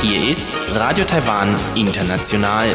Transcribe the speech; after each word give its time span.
Hier 0.00 0.30
ist 0.30 0.58
Radio 0.74 1.04
Taiwan 1.04 1.54
International. 1.74 2.74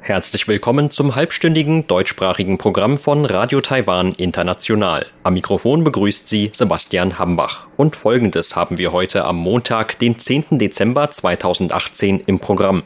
Herzlich 0.00 0.48
willkommen 0.48 0.90
zum 0.90 1.14
halbstündigen 1.14 1.86
deutschsprachigen 1.86 2.58
Programm 2.58 2.98
von 2.98 3.24
Radio 3.24 3.60
Taiwan 3.60 4.12
International. 4.14 5.06
Am 5.22 5.34
Mikrofon 5.34 5.84
begrüßt 5.84 6.26
Sie 6.26 6.50
Sebastian 6.52 7.20
Hambach. 7.20 7.68
Und 7.76 7.94
folgendes 7.94 8.56
haben 8.56 8.78
wir 8.78 8.90
heute 8.90 9.26
am 9.26 9.36
Montag, 9.36 10.00
den 10.00 10.18
10. 10.18 10.58
Dezember 10.58 11.08
2018 11.08 12.24
im 12.26 12.40
Programm. 12.40 12.82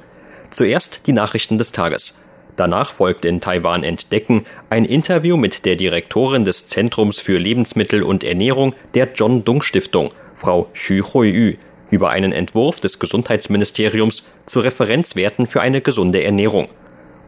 Zuerst 0.50 1.06
die 1.06 1.14
Nachrichten 1.14 1.56
des 1.56 1.72
Tages. 1.72 2.23
Danach 2.56 2.92
folgt 2.92 3.24
in 3.24 3.40
Taiwan 3.40 3.82
Entdecken 3.82 4.44
ein 4.70 4.84
Interview 4.84 5.36
mit 5.36 5.64
der 5.64 5.76
Direktorin 5.76 6.44
des 6.44 6.68
Zentrums 6.68 7.18
für 7.18 7.38
Lebensmittel 7.38 8.02
und 8.02 8.22
Ernährung 8.22 8.74
der 8.94 9.08
John 9.14 9.44
Dung 9.44 9.62
Stiftung, 9.62 10.10
Frau 10.34 10.68
Xu 10.72 11.02
Huiyu, 11.02 11.54
über 11.90 12.10
einen 12.10 12.32
Entwurf 12.32 12.80
des 12.80 12.98
Gesundheitsministeriums 12.98 14.26
zu 14.46 14.60
Referenzwerten 14.60 15.46
für 15.46 15.60
eine 15.60 15.80
gesunde 15.80 16.22
Ernährung. 16.22 16.66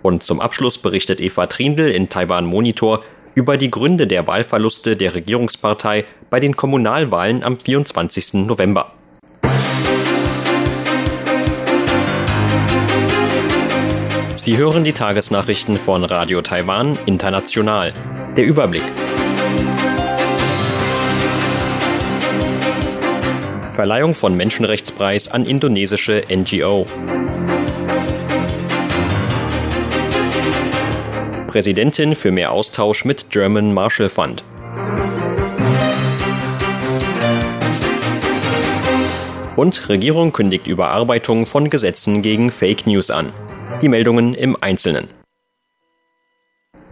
Und 0.02 0.22
zum 0.22 0.40
Abschluss 0.40 0.78
berichtet 0.78 1.20
Eva 1.20 1.46
Trindl 1.46 1.90
in 1.90 2.08
Taiwan 2.08 2.46
Monitor 2.46 3.02
über 3.34 3.56
die 3.56 3.70
Gründe 3.70 4.06
der 4.06 4.26
Wahlverluste 4.26 4.96
der 4.96 5.14
Regierungspartei 5.14 6.04
bei 6.30 6.40
den 6.40 6.56
Kommunalwahlen 6.56 7.42
am 7.42 7.58
24. 7.58 8.34
November. 8.34 8.92
Sie 14.46 14.58
hören 14.58 14.84
die 14.84 14.92
Tagesnachrichten 14.92 15.76
von 15.76 16.04
Radio 16.04 16.40
Taiwan 16.40 16.96
International. 17.04 17.92
Der 18.36 18.44
Überblick. 18.44 18.84
Verleihung 23.72 24.14
von 24.14 24.36
Menschenrechtspreis 24.36 25.26
an 25.26 25.46
indonesische 25.46 26.22
NGO. 26.30 26.86
Präsidentin 31.48 32.14
für 32.14 32.30
mehr 32.30 32.52
Austausch 32.52 33.04
mit 33.04 33.30
German 33.30 33.74
Marshall 33.74 34.10
Fund. 34.10 34.44
Und 39.56 39.88
Regierung 39.88 40.32
kündigt 40.32 40.68
Überarbeitung 40.68 41.46
von 41.46 41.68
Gesetzen 41.68 42.22
gegen 42.22 42.52
Fake 42.52 42.86
News 42.86 43.10
an. 43.10 43.32
Die 43.82 43.88
Meldungen 43.88 44.32
im 44.32 44.56
Einzelnen. 44.58 45.08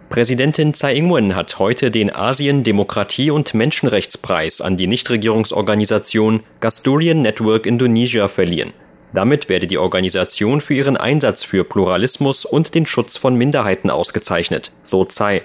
Präsidentin 0.09 0.75
Tsai 0.75 0.95
Ing-wen 0.97 1.35
hat 1.35 1.57
heute 1.57 1.89
den 1.89 2.13
Asien 2.13 2.63
Demokratie- 2.63 3.31
und 3.31 3.55
Menschenrechtspreis 3.55 4.61
an 4.61 4.77
die 4.77 4.85
Nichtregierungsorganisation 4.85 6.41
Gasturian 6.59 7.23
Network 7.23 7.65
Indonesia 7.65 8.27
verliehen. 8.27 8.71
Damit 9.13 9.49
werde 9.49 9.65
die 9.65 9.79
Organisation 9.79 10.61
für 10.61 10.75
ihren 10.75 10.95
Einsatz 10.95 11.43
für 11.43 11.63
Pluralismus 11.63 12.45
und 12.45 12.75
den 12.75 12.85
Schutz 12.85 13.17
von 13.17 13.35
Minderheiten 13.35 13.89
ausgezeichnet, 13.89 14.71
so 14.83 15.05
Tsai. 15.05 15.41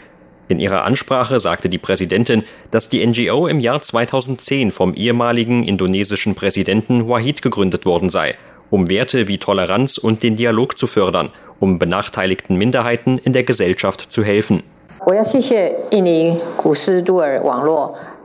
In 0.49 0.61
ihrer 0.61 0.85
Ansprache 0.85 1.41
sagte 1.41 1.71
die 1.71 1.79
Präsidentin, 1.79 2.45
dass 2.71 2.91
die 2.91 3.07
NGO 3.07 3.47
im 3.47 3.61
Jahr 3.61 3.81
2010 3.81 4.73
vom 4.73 4.93
ehemaligen 4.93 5.65
indonesischen 5.67 6.35
Präsidenten 6.35 7.09
Wahid 7.09 7.41
gegründet 7.41 7.87
worden 7.87 8.11
sei– 8.11 8.37
um 8.71 8.89
Werte 8.89 9.29
wie 9.29 9.39
Toleranz 9.39 9.99
und 9.99 10.23
den 10.23 10.37
Dialog 10.37 10.79
zu 10.79 10.87
fördern, 10.87 11.31
um 11.59 11.79
benachteiligten 11.79 12.57
Minderheiten 12.57 13.19
in 13.19 13.33
der 13.33 13.45
Gesellschaft 13.45 14.11
zu 14.11 14.25
helfen. 14.25 14.63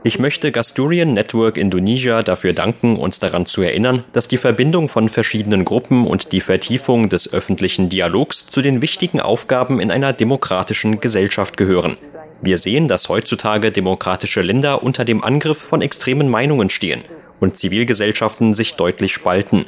Ich 0.02 0.18
möchte 0.18 0.52
Gasturian 0.52 1.14
Network 1.14 1.56
Indonesia 1.56 2.22
dafür 2.22 2.52
danken, 2.52 2.96
uns 2.96 3.18
daran 3.18 3.46
zu 3.46 3.62
erinnern, 3.62 4.04
dass 4.12 4.28
die 4.28 4.36
Verbindung 4.36 4.88
von 4.88 5.08
verschiedenen 5.08 5.64
Gruppen 5.64 6.06
und 6.06 6.32
die 6.32 6.40
Vertiefung 6.40 7.08
des 7.08 7.32
öffentlichen 7.32 7.88
Dialogs 7.88 8.46
zu 8.46 8.60
den 8.60 8.82
wichtigen 8.82 9.20
Aufgaben 9.20 9.80
in 9.80 9.90
einer 9.90 10.12
demokratischen 10.12 11.00
Gesellschaft 11.00 11.56
gehören. 11.56 11.96
Wir 12.42 12.58
sehen, 12.58 12.86
dass 12.86 13.08
heutzutage 13.08 13.72
demokratische 13.72 14.42
Länder 14.42 14.82
unter 14.82 15.06
dem 15.06 15.24
Angriff 15.24 15.58
von 15.58 15.80
extremen 15.80 16.28
Meinungen 16.28 16.68
stehen 16.68 17.02
und 17.40 17.58
Zivilgesellschaften 17.58 18.54
sich 18.54 18.74
deutlich 18.74 19.12
spalten. 19.12 19.66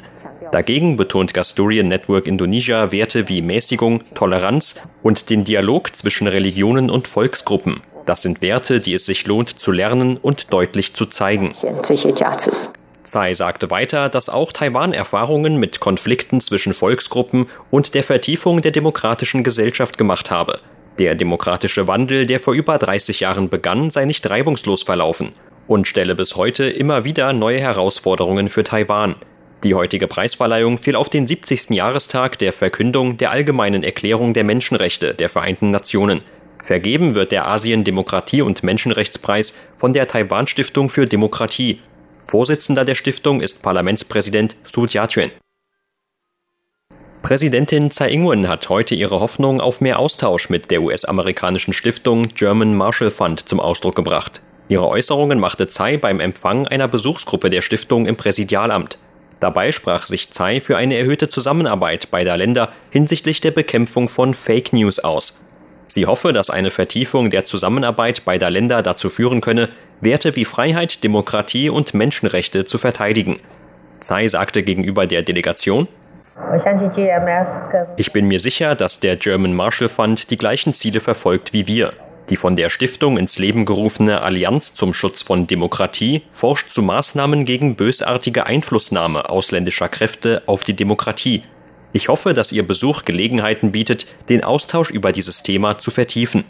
Dagegen 0.51 0.97
betont 0.97 1.33
Gasturian 1.33 1.87
Network 1.87 2.25
Indonesia 2.25 2.91
Werte 2.91 3.29
wie 3.29 3.41
Mäßigung, 3.41 4.03
Toleranz 4.15 4.81
und 5.03 5.29
den 5.29 5.43
Dialog 5.43 5.95
zwischen 5.95 6.27
Religionen 6.27 6.89
und 6.89 7.07
Volksgruppen. 7.07 7.81
Das 8.05 8.23
sind 8.23 8.41
Werte, 8.41 8.79
die 8.79 8.95
es 8.95 9.05
sich 9.05 9.27
lohnt 9.27 9.59
zu 9.59 9.71
lernen 9.71 10.17
und 10.17 10.51
deutlich 10.51 10.93
zu 10.95 11.05
zeigen. 11.05 11.51
Tsai 13.03 13.33
sagte 13.33 13.69
weiter, 13.69 14.09
dass 14.09 14.29
auch 14.29 14.51
Taiwan 14.51 14.93
Erfahrungen 14.93 15.57
mit 15.57 15.79
Konflikten 15.79 16.41
zwischen 16.41 16.73
Volksgruppen 16.73 17.47
und 17.69 17.93
der 17.93 18.03
Vertiefung 18.03 18.61
der 18.61 18.71
demokratischen 18.71 19.43
Gesellschaft 19.43 19.97
gemacht 19.97 20.31
habe. 20.31 20.59
Der 20.97 21.15
demokratische 21.15 21.87
Wandel, 21.87 22.25
der 22.25 22.39
vor 22.39 22.53
über 22.53 22.77
30 22.77 23.19
Jahren 23.19 23.49
begann, 23.49 23.91
sei 23.91 24.05
nicht 24.05 24.27
reibungslos 24.29 24.83
verlaufen 24.83 25.31
und 25.69 25.87
stelle 25.87 26.15
bis 26.15 26.35
heute 26.35 26.65
immer 26.65 27.05
wieder 27.05 27.31
neue 27.31 27.59
Herausforderungen 27.59 28.49
für 28.49 28.63
Taiwan. 28.63 29.15
Die 29.63 29.75
heutige 29.75 30.07
Preisverleihung 30.07 30.77
fiel 30.77 30.95
auf 30.95 31.09
den 31.09 31.27
70. 31.27 31.69
Jahrestag 31.71 32.39
der 32.39 32.53
Verkündung 32.53 33.17
der 33.17 33.31
Allgemeinen 33.31 33.83
Erklärung 33.83 34.33
der 34.33 34.43
Menschenrechte 34.43 35.13
der 35.13 35.29
Vereinten 35.29 35.71
Nationen. 35.71 36.19
Vergeben 36.63 37.13
wird 37.13 37.31
der 37.31 37.47
Asien 37.47 37.83
Demokratie- 37.83 38.41
und 38.41 38.63
Menschenrechtspreis 38.63 39.53
von 39.77 39.93
der 39.93 40.07
Taiwan 40.07 40.47
Stiftung 40.47 40.89
für 40.89 41.05
Demokratie. 41.05 41.79
Vorsitzender 42.23 42.83
der 42.83 42.95
Stiftung 42.95 43.41
ist 43.41 43.61
Parlamentspräsident 43.61 44.55
Su 44.63 44.85
Jiatuen. 44.85 45.31
Präsidentin 47.21 47.91
Tsai 47.91 48.09
Ing-wen 48.09 48.47
hat 48.47 48.69
heute 48.69 48.95
ihre 48.95 49.19
Hoffnung 49.19 49.61
auf 49.61 49.81
mehr 49.81 49.99
Austausch 49.99 50.49
mit 50.49 50.71
der 50.71 50.81
US-amerikanischen 50.81 51.73
Stiftung 51.73 52.29
German 52.33 52.75
Marshall 52.75 53.11
Fund 53.11 53.47
zum 53.47 53.59
Ausdruck 53.59 53.95
gebracht. 53.95 54.41
Ihre 54.69 54.87
Äußerungen 54.87 55.39
machte 55.39 55.67
Tsai 55.67 55.97
beim 55.97 56.19
Empfang 56.19 56.67
einer 56.67 56.87
Besuchsgruppe 56.87 57.49
der 57.49 57.61
Stiftung 57.61 58.05
im 58.05 58.15
Präsidialamt. 58.15 58.99
Dabei 59.39 59.71
sprach 59.71 60.05
sich 60.05 60.29
Tsai 60.29 60.61
für 60.61 60.77
eine 60.77 60.95
erhöhte 60.95 61.27
Zusammenarbeit 61.27 62.11
beider 62.11 62.37
Länder 62.37 62.69
hinsichtlich 62.91 63.41
der 63.41 63.51
Bekämpfung 63.51 64.07
von 64.07 64.35
Fake 64.35 64.71
News 64.71 64.99
aus. 64.99 65.39
Sie 65.87 66.05
hoffe, 66.05 66.33
dass 66.33 66.51
eine 66.51 66.69
Vertiefung 66.69 67.31
der 67.31 67.45
Zusammenarbeit 67.45 68.25
beider 68.25 68.51
Länder 68.51 68.83
dazu 68.83 69.09
führen 69.09 69.41
könne, 69.41 69.69
Werte 70.01 70.35
wie 70.35 70.45
Freiheit, 70.45 71.03
Demokratie 71.03 71.69
und 71.69 71.95
Menschenrechte 71.95 72.65
zu 72.65 72.77
verteidigen. 72.77 73.37
Tsai 74.01 74.27
sagte 74.27 74.61
gegenüber 74.61 75.07
der 75.07 75.23
Delegation, 75.23 75.87
ich 77.97 78.13
bin 78.13 78.27
mir 78.27 78.39
sicher, 78.39 78.75
dass 78.75 78.99
der 78.99 79.17
German 79.17 79.53
Marshall 79.53 79.89
Fund 79.89 80.29
die 80.29 80.37
gleichen 80.37 80.73
Ziele 80.75 80.99
verfolgt 80.99 81.53
wie 81.53 81.65
wir. 81.65 81.89
Die 82.29 82.35
von 82.35 82.55
der 82.55 82.69
Stiftung 82.69 83.17
ins 83.17 83.39
Leben 83.39 83.65
gerufene 83.65 84.21
Allianz 84.21 84.75
zum 84.75 84.93
Schutz 84.93 85.23
von 85.23 85.47
Demokratie 85.47 86.21
forscht 86.29 86.69
zu 86.69 86.83
Maßnahmen 86.83 87.43
gegen 87.43 87.75
bösartige 87.75 88.45
Einflussnahme 88.45 89.29
ausländischer 89.29 89.89
Kräfte 89.89 90.43
auf 90.45 90.63
die 90.63 90.75
Demokratie. 90.75 91.41
Ich 91.91 92.07
hoffe, 92.07 92.35
dass 92.35 92.51
Ihr 92.51 92.67
Besuch 92.67 93.03
Gelegenheiten 93.03 93.71
bietet, 93.71 94.05
den 94.29 94.43
Austausch 94.43 94.91
über 94.91 95.11
dieses 95.11 95.41
Thema 95.41 95.79
zu 95.79 95.89
vertiefen. 95.89 96.43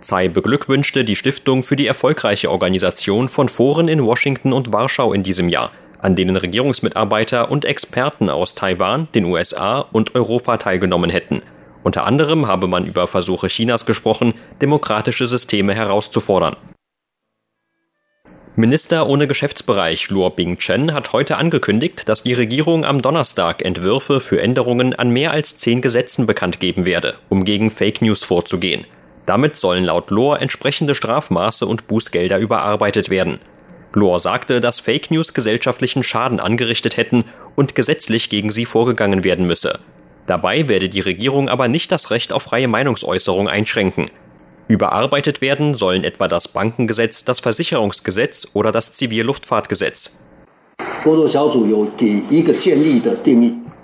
Tsai 0.00 0.26
beglückwünschte 0.28 1.04
die 1.04 1.14
Stiftung 1.14 1.62
für 1.62 1.76
die 1.76 1.86
erfolgreiche 1.86 2.50
Organisation 2.50 3.28
von 3.28 3.48
Foren 3.48 3.86
in 3.86 4.04
Washington 4.04 4.52
und 4.52 4.72
Warschau 4.72 5.12
in 5.12 5.22
diesem 5.22 5.48
Jahr, 5.48 5.70
an 6.00 6.16
denen 6.16 6.34
Regierungsmitarbeiter 6.34 7.52
und 7.52 7.64
Experten 7.64 8.30
aus 8.30 8.56
Taiwan, 8.56 9.06
den 9.14 9.26
USA 9.26 9.80
und 9.92 10.16
Europa 10.16 10.56
teilgenommen 10.56 11.10
hätten. 11.10 11.42
Unter 11.82 12.06
anderem 12.06 12.46
habe 12.46 12.66
man 12.66 12.86
über 12.86 13.06
Versuche 13.06 13.48
Chinas 13.48 13.86
gesprochen, 13.86 14.34
demokratische 14.60 15.26
Systeme 15.26 15.74
herauszufordern. 15.74 16.56
Minister 18.56 19.06
ohne 19.06 19.26
Geschäftsbereich 19.26 20.10
Luo 20.10 20.28
Bing-chen 20.28 20.92
hat 20.92 21.12
heute 21.12 21.36
angekündigt, 21.36 22.08
dass 22.08 22.24
die 22.24 22.34
Regierung 22.34 22.84
am 22.84 23.00
Donnerstag 23.00 23.64
Entwürfe 23.64 24.20
für 24.20 24.42
Änderungen 24.42 24.92
an 24.92 25.08
mehr 25.08 25.30
als 25.30 25.56
zehn 25.56 25.80
Gesetzen 25.80 26.26
bekannt 26.26 26.60
geben 26.60 26.84
werde, 26.84 27.14
um 27.28 27.44
gegen 27.44 27.70
Fake 27.70 28.02
News 28.02 28.24
vorzugehen. 28.24 28.86
Damit 29.24 29.56
sollen 29.56 29.84
laut 29.84 30.10
Lohr 30.10 30.42
entsprechende 30.42 30.94
Strafmaße 30.94 31.64
und 31.64 31.86
Bußgelder 31.86 32.38
überarbeitet 32.38 33.08
werden. 33.08 33.38
Lohr 33.94 34.18
sagte, 34.18 34.60
dass 34.60 34.80
Fake 34.80 35.10
News 35.10 35.32
gesellschaftlichen 35.32 36.02
Schaden 36.02 36.40
angerichtet 36.40 36.96
hätten 36.96 37.24
und 37.54 37.74
gesetzlich 37.74 38.28
gegen 38.28 38.50
sie 38.50 38.66
vorgegangen 38.66 39.24
werden 39.24 39.46
müsse. 39.46 39.78
Dabei 40.30 40.68
werde 40.68 40.88
die 40.88 41.00
Regierung 41.00 41.48
aber 41.48 41.66
nicht 41.66 41.90
das 41.90 42.12
Recht 42.12 42.32
auf 42.32 42.44
freie 42.44 42.68
Meinungsäußerung 42.68 43.48
einschränken. 43.48 44.10
Überarbeitet 44.68 45.40
werden 45.40 45.74
sollen 45.74 46.04
etwa 46.04 46.28
das 46.28 46.46
Bankengesetz, 46.46 47.24
das 47.24 47.40
Versicherungsgesetz 47.40 48.46
oder 48.52 48.70
das 48.70 48.92
Zivilluftfahrtgesetz. 48.92 50.28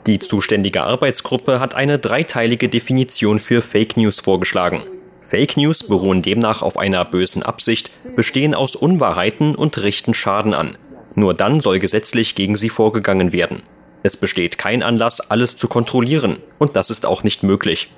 Die 0.06 0.18
zuständige 0.20 0.82
Arbeitsgruppe 0.84 1.58
hat 1.58 1.74
eine 1.74 1.98
dreiteilige 1.98 2.68
Definition 2.68 3.40
für 3.40 3.60
Fake 3.60 3.96
News 3.96 4.20
vorgeschlagen. 4.20 4.84
Fake 5.22 5.56
News 5.56 5.82
beruhen 5.82 6.22
demnach 6.22 6.62
auf 6.62 6.78
einer 6.78 7.04
bösen 7.04 7.42
Absicht, 7.42 7.90
bestehen 8.14 8.54
aus 8.54 8.76
Unwahrheiten 8.76 9.56
und 9.56 9.82
richten 9.82 10.14
Schaden 10.14 10.54
an. 10.54 10.78
Nur 11.16 11.34
dann 11.34 11.60
soll 11.60 11.80
gesetzlich 11.80 12.36
gegen 12.36 12.56
sie 12.56 12.70
vorgegangen 12.70 13.32
werden. 13.32 13.62
Es 14.06 14.16
besteht 14.16 14.56
kein 14.56 14.84
Anlass, 14.84 15.20
alles 15.32 15.56
zu 15.56 15.66
kontrollieren, 15.66 16.36
und 16.60 16.76
das 16.76 16.90
ist 16.90 17.04
auch 17.04 17.24
nicht 17.24 17.42
möglich. 17.42 17.88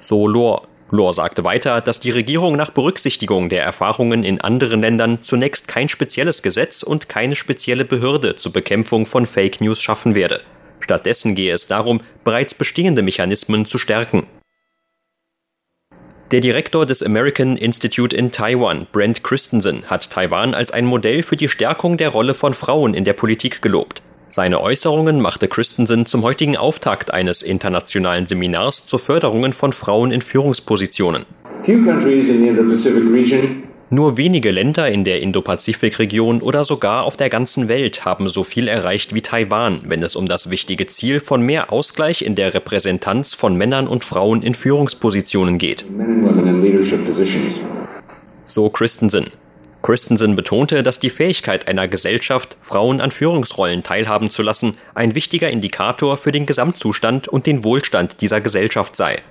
So 0.00 0.26
Lohr. 0.26 0.66
Lohr 0.90 1.12
sagte 1.14 1.44
weiter, 1.44 1.80
dass 1.80 2.00
die 2.00 2.10
Regierung 2.10 2.56
nach 2.56 2.70
Berücksichtigung 2.70 3.48
der 3.50 3.62
Erfahrungen 3.62 4.24
in 4.24 4.40
anderen 4.40 4.80
Ländern 4.80 5.20
zunächst 5.22 5.68
kein 5.68 5.88
spezielles 5.88 6.42
Gesetz 6.42 6.82
und 6.82 7.08
keine 7.08 7.36
spezielle 7.36 7.84
Behörde 7.84 8.34
zur 8.34 8.52
Bekämpfung 8.52 9.06
von 9.06 9.26
Fake 9.26 9.60
News 9.60 9.80
schaffen 9.80 10.16
werde. 10.16 10.42
Stattdessen 10.80 11.36
gehe 11.36 11.54
es 11.54 11.68
darum, 11.68 12.00
bereits 12.24 12.54
bestehende 12.54 13.02
Mechanismen 13.02 13.66
zu 13.66 13.78
stärken. 13.78 14.26
Der 16.32 16.40
Direktor 16.40 16.84
des 16.84 17.04
American 17.04 17.56
Institute 17.56 18.16
in 18.16 18.32
Taiwan, 18.32 18.88
Brent 18.90 19.22
Christensen, 19.22 19.84
hat 19.86 20.10
Taiwan 20.10 20.52
als 20.52 20.72
ein 20.72 20.84
Modell 20.84 21.22
für 21.22 21.36
die 21.36 21.48
Stärkung 21.48 21.96
der 21.96 22.08
Rolle 22.08 22.34
von 22.34 22.54
Frauen 22.54 22.92
in 22.92 23.04
der 23.04 23.12
Politik 23.12 23.62
gelobt. 23.62 24.02
Seine 24.36 24.60
Äußerungen 24.60 25.22
machte 25.22 25.48
Christensen 25.48 26.04
zum 26.04 26.22
heutigen 26.22 26.58
Auftakt 26.58 27.10
eines 27.10 27.42
internationalen 27.42 28.26
Seminars 28.26 28.86
zur 28.86 28.98
Förderung 28.98 29.54
von 29.54 29.72
Frauen 29.72 30.10
in 30.10 30.20
Führungspositionen. 30.20 31.24
Nur 33.88 34.16
wenige 34.18 34.50
Länder 34.50 34.90
in 34.90 35.04
der 35.04 35.22
Indo-Pazifik-Region 35.22 36.42
oder 36.42 36.66
sogar 36.66 37.04
auf 37.04 37.16
der 37.16 37.30
ganzen 37.30 37.68
Welt 37.68 38.04
haben 38.04 38.28
so 38.28 38.44
viel 38.44 38.68
erreicht 38.68 39.14
wie 39.14 39.22
Taiwan, 39.22 39.80
wenn 39.86 40.02
es 40.02 40.16
um 40.16 40.28
das 40.28 40.50
wichtige 40.50 40.86
Ziel 40.86 41.20
von 41.20 41.40
mehr 41.40 41.72
Ausgleich 41.72 42.20
in 42.20 42.34
der 42.34 42.52
Repräsentanz 42.52 43.32
von 43.32 43.56
Männern 43.56 43.88
und 43.88 44.04
Frauen 44.04 44.42
in 44.42 44.52
Führungspositionen 44.52 45.56
geht. 45.56 45.86
So 48.44 48.68
Christensen. 48.68 49.30
Christensen 49.86 50.34
betonte, 50.34 50.82
dass 50.82 50.98
die 50.98 51.10
Fähigkeit 51.10 51.68
einer 51.68 51.86
Gesellschaft, 51.86 52.56
Frauen 52.60 53.00
an 53.00 53.12
Führungsrollen 53.12 53.84
teilhaben 53.84 54.32
zu 54.32 54.42
lassen, 54.42 54.76
ein 54.96 55.14
wichtiger 55.14 55.48
Indikator 55.48 56.18
für 56.18 56.32
den 56.32 56.44
Gesamtzustand 56.44 57.28
und 57.28 57.46
den 57.46 57.62
Wohlstand 57.62 58.20
dieser 58.20 58.40
Gesellschaft 58.40 58.96
sei. 58.96 59.22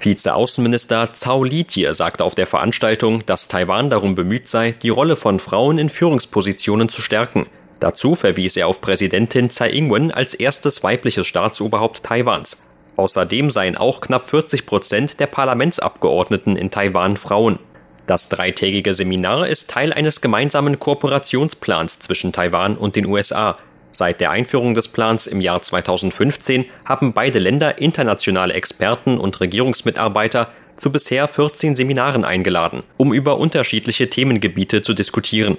Vizeaußenminister 0.00 1.12
Zhao 1.12 1.44
Lijier 1.44 1.92
sagte 1.92 2.24
auf 2.24 2.34
der 2.34 2.46
Veranstaltung, 2.46 3.26
dass 3.26 3.46
Taiwan 3.46 3.90
darum 3.90 4.14
bemüht 4.14 4.48
sei, 4.48 4.72
die 4.72 4.88
Rolle 4.88 5.16
von 5.16 5.38
Frauen 5.38 5.76
in 5.76 5.90
Führungspositionen 5.90 6.88
zu 6.88 7.02
stärken. 7.02 7.44
Dazu 7.78 8.14
verwies 8.14 8.56
er 8.56 8.68
auf 8.68 8.80
Präsidentin 8.80 9.50
Tsai 9.50 9.68
Ing-wen 9.68 10.10
als 10.10 10.32
erstes 10.32 10.82
weibliches 10.82 11.26
Staatsoberhaupt 11.26 12.02
Taiwans. 12.02 12.70
Außerdem 12.96 13.50
seien 13.50 13.76
auch 13.76 14.00
knapp 14.00 14.30
40 14.30 14.64
Prozent 14.64 15.20
der 15.20 15.26
Parlamentsabgeordneten 15.26 16.56
in 16.56 16.70
Taiwan 16.70 17.18
Frauen. 17.18 17.58
Das 18.06 18.28
dreitägige 18.28 18.92
Seminar 18.92 19.48
ist 19.48 19.70
Teil 19.70 19.92
eines 19.92 20.20
gemeinsamen 20.20 20.78
Kooperationsplans 20.78 22.00
zwischen 22.00 22.32
Taiwan 22.32 22.76
und 22.76 22.96
den 22.96 23.06
USA. 23.06 23.58
Seit 23.92 24.20
der 24.20 24.30
Einführung 24.30 24.74
des 24.74 24.88
Plans 24.88 25.26
im 25.26 25.40
Jahr 25.40 25.62
2015 25.62 26.66
haben 26.84 27.14
beide 27.14 27.38
Länder 27.38 27.78
internationale 27.78 28.52
Experten 28.52 29.18
und 29.18 29.40
Regierungsmitarbeiter 29.40 30.48
zu 30.76 30.92
bisher 30.92 31.28
14 31.28 31.76
Seminaren 31.76 32.24
eingeladen, 32.24 32.82
um 32.96 33.14
über 33.14 33.38
unterschiedliche 33.38 34.10
Themengebiete 34.10 34.82
zu 34.82 34.92
diskutieren. 34.92 35.56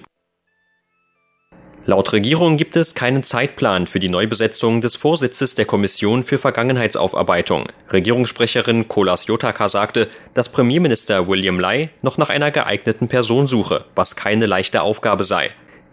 Laut 1.88 2.14
Regierung 2.14 2.58
gibt 2.58 2.76
es 2.78 2.96
keinen 2.96 3.24
Zeitplan 3.24 3.86
für 3.86 4.00
die 4.00 4.10
Neubesetzung 4.10 4.82
des 4.82 4.96
Vorsitzes 4.96 5.54
der 5.54 5.66
Kommission 5.66 6.24
für 6.24 6.40
Vergangenheitsaufarbeitung. 6.40 7.68
Regierungssprecherin 7.94 8.88
Kolas 8.88 9.28
Jotaka 9.28 9.70
sagte, 9.70 10.08
dass 10.34 10.52
Premierminister 10.52 11.28
William 11.28 11.60
Lai 11.60 11.92
noch 12.02 12.18
nach 12.18 12.32
einer 12.32 12.50
geeigneten 12.50 13.08
Person 13.08 13.46
suche, 13.46 13.86
was 13.94 14.16
keine 14.16 14.48
leichte 14.48 14.82
Aufgabe 14.82 15.24
sei. 15.24 15.52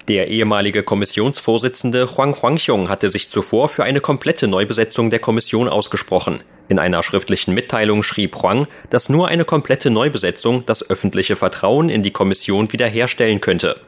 Der 0.09 0.29
ehemalige 0.29 0.83
Kommissionsvorsitzende 0.83 2.17
Huang 2.17 2.35
Huangxiong 2.41 2.89
hatte 2.89 3.11
sich 3.11 3.31
zuvor 3.31 3.69
für 3.69 3.85
eine 3.85 4.00
komplette 4.00 4.49
Neubesetzung 4.49 5.11
der 5.11 5.21
Kommission 5.21 5.69
ausgesprochen. 5.69 6.41
In 6.69 6.79
einer 6.79 7.03
schriftlichen 7.03 7.53
Mitteilung 7.53 8.03
schrieb 8.03 8.37
Huang, 8.37 8.67
dass 8.89 9.11
nur 9.11 9.29
eine 9.29 9.44
komplette 9.44 9.91
Neubesetzung 9.91 10.65
das 10.65 10.89
öffentliche 10.89 11.37
Vertrauen 11.37 11.91
in 11.91 12.03
die 12.03 12.12
Kommission 12.12 12.73
wiederherstellen 12.73 13.43
könnte. 13.43 13.79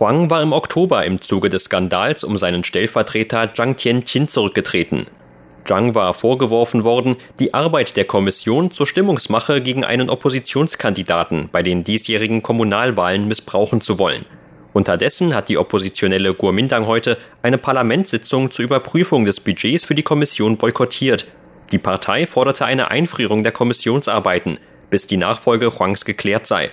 Huang 0.00 0.28
war 0.28 0.42
im 0.42 0.52
Oktober 0.52 1.04
im 1.04 1.22
Zuge 1.22 1.48
des 1.50 1.64
Skandals 1.64 2.24
um 2.24 2.36
seinen 2.36 2.64
Stellvertreter 2.64 3.54
Zhang 3.54 3.76
Tianqin 3.76 4.28
zurückgetreten. 4.28 5.06
Zhang 5.64 5.94
war 5.94 6.12
vorgeworfen 6.14 6.82
worden, 6.82 7.14
die 7.38 7.54
Arbeit 7.54 7.96
der 7.96 8.04
Kommission 8.04 8.72
zur 8.72 8.88
Stimmungsmache 8.88 9.62
gegen 9.62 9.84
einen 9.84 10.10
Oppositionskandidaten 10.10 11.48
bei 11.52 11.62
den 11.62 11.84
diesjährigen 11.84 12.42
Kommunalwahlen 12.42 13.28
missbrauchen 13.28 13.80
zu 13.80 14.00
wollen. 14.00 14.24
Unterdessen 14.72 15.32
hat 15.32 15.48
die 15.48 15.58
oppositionelle 15.58 16.34
Kuomintang 16.34 16.88
heute 16.88 17.16
eine 17.42 17.58
Parlamentssitzung 17.58 18.50
zur 18.50 18.64
Überprüfung 18.64 19.24
des 19.24 19.38
Budgets 19.38 19.84
für 19.84 19.94
die 19.94 20.02
Kommission 20.02 20.56
boykottiert. 20.56 21.26
Die 21.70 21.78
Partei 21.78 22.26
forderte 22.26 22.64
eine 22.64 22.90
Einfrierung 22.90 23.44
der 23.44 23.52
Kommissionsarbeiten, 23.52 24.58
bis 24.90 25.06
die 25.06 25.18
Nachfolge 25.18 25.78
Huangs 25.78 26.04
geklärt 26.04 26.48
sei. 26.48 26.70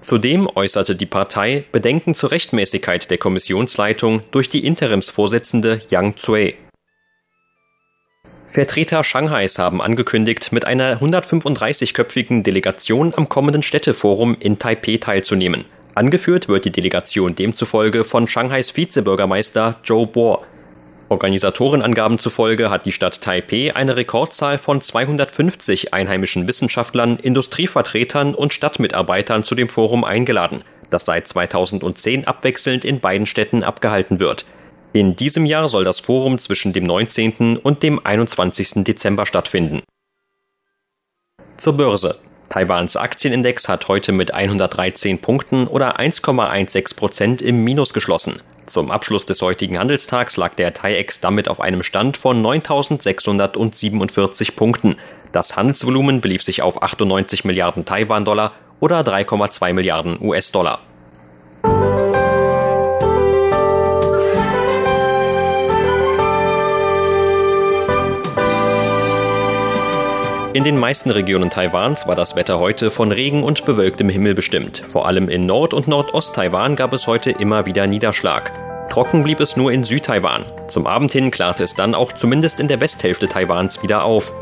Zudem 0.00 0.48
äußerte 0.54 0.94
die 0.94 1.06
Partei 1.06 1.64
Bedenken 1.72 2.14
zur 2.14 2.30
Rechtmäßigkeit 2.30 3.10
der 3.10 3.18
Kommissionsleitung 3.18 4.22
durch 4.30 4.48
die 4.48 4.64
Interimsvorsitzende 4.64 5.80
Yang 5.90 6.16
Zui. 6.16 6.54
Vertreter 8.46 9.02
Shanghais 9.02 9.58
haben 9.58 9.82
angekündigt, 9.82 10.52
mit 10.52 10.64
einer 10.64 11.00
135-köpfigen 11.00 12.44
Delegation 12.44 13.12
am 13.16 13.28
kommenden 13.28 13.62
Städteforum 13.62 14.36
in 14.38 14.60
Taipeh 14.60 14.98
teilzunehmen. 14.98 15.64
Angeführt 15.96 16.48
wird 16.48 16.64
die 16.64 16.70
Delegation 16.70 17.34
demzufolge 17.34 18.04
von 18.04 18.28
Shanghais 18.28 18.76
Vizebürgermeister 18.76 19.80
Zhou 19.82 20.06
Bo. 20.06 20.44
Organisatorenangaben 21.08 22.18
zufolge 22.18 22.68
hat 22.70 22.84
die 22.84 22.92
Stadt 22.92 23.20
Taipeh 23.20 23.72
eine 23.72 23.96
Rekordzahl 23.96 24.58
von 24.58 24.80
250 24.80 25.94
einheimischen 25.94 26.48
Wissenschaftlern, 26.48 27.16
Industrievertretern 27.16 28.34
und 28.34 28.52
Stadtmitarbeitern 28.52 29.44
zu 29.44 29.54
dem 29.54 29.68
Forum 29.68 30.02
eingeladen, 30.02 30.64
das 30.90 31.04
seit 31.04 31.28
2010 31.28 32.26
abwechselnd 32.26 32.84
in 32.84 32.98
beiden 32.98 33.26
Städten 33.26 33.62
abgehalten 33.62 34.18
wird. 34.18 34.44
In 34.92 35.14
diesem 35.14 35.46
Jahr 35.46 35.68
soll 35.68 35.84
das 35.84 36.00
Forum 36.00 36.38
zwischen 36.38 36.72
dem 36.72 36.84
19. 36.84 37.58
und 37.58 37.82
dem 37.82 38.04
21. 38.04 38.84
Dezember 38.84 39.26
stattfinden. 39.26 39.82
Zur 41.58 41.76
Börse. 41.76 42.16
Taiwans 42.48 42.96
Aktienindex 42.96 43.68
hat 43.68 43.88
heute 43.88 44.12
mit 44.12 44.32
113 44.32 45.20
Punkten 45.20 45.66
oder 45.66 45.98
1,16 46.00 46.96
Prozent 46.96 47.42
im 47.42 47.62
Minus 47.64 47.92
geschlossen. 47.92 48.40
Zum 48.66 48.90
Abschluss 48.90 49.24
des 49.24 49.40
heutigen 49.42 49.78
Handelstags 49.78 50.36
lag 50.36 50.56
der 50.56 50.74
TAIEX 50.74 51.20
damit 51.20 51.48
auf 51.48 51.60
einem 51.60 51.84
Stand 51.84 52.16
von 52.16 52.44
9.647 52.44 54.56
Punkten. 54.56 54.96
Das 55.30 55.56
Handelsvolumen 55.56 56.20
belief 56.20 56.42
sich 56.42 56.62
auf 56.62 56.82
98 56.82 57.44
Milliarden 57.44 57.84
Taiwan-Dollar 57.84 58.50
oder 58.80 59.02
3,2 59.02 59.72
Milliarden 59.72 60.20
US-Dollar. 60.20 60.80
In 70.56 70.64
den 70.64 70.78
meisten 70.78 71.10
Regionen 71.10 71.50
Taiwans 71.50 72.06
war 72.06 72.14
das 72.14 72.34
Wetter 72.34 72.58
heute 72.58 72.90
von 72.90 73.12
Regen 73.12 73.44
und 73.44 73.66
bewölktem 73.66 74.08
Himmel 74.08 74.34
bestimmt. 74.34 74.82
Vor 74.90 75.04
allem 75.06 75.28
in 75.28 75.44
Nord- 75.44 75.74
und 75.74 75.86
Nordost-Taiwan 75.86 76.76
gab 76.76 76.94
es 76.94 77.06
heute 77.06 77.30
immer 77.30 77.66
wieder 77.66 77.86
Niederschlag. 77.86 78.88
Trocken 78.88 79.22
blieb 79.22 79.40
es 79.40 79.58
nur 79.58 79.70
in 79.70 79.84
Südtaiwan. 79.84 80.46
Zum 80.70 80.86
Abend 80.86 81.12
hin 81.12 81.30
klarte 81.30 81.62
es 81.62 81.74
dann 81.74 81.94
auch 81.94 82.12
zumindest 82.12 82.58
in 82.58 82.68
der 82.68 82.80
Westhälfte 82.80 83.28
Taiwans 83.28 83.82
wieder 83.82 84.06
auf. 84.06 84.32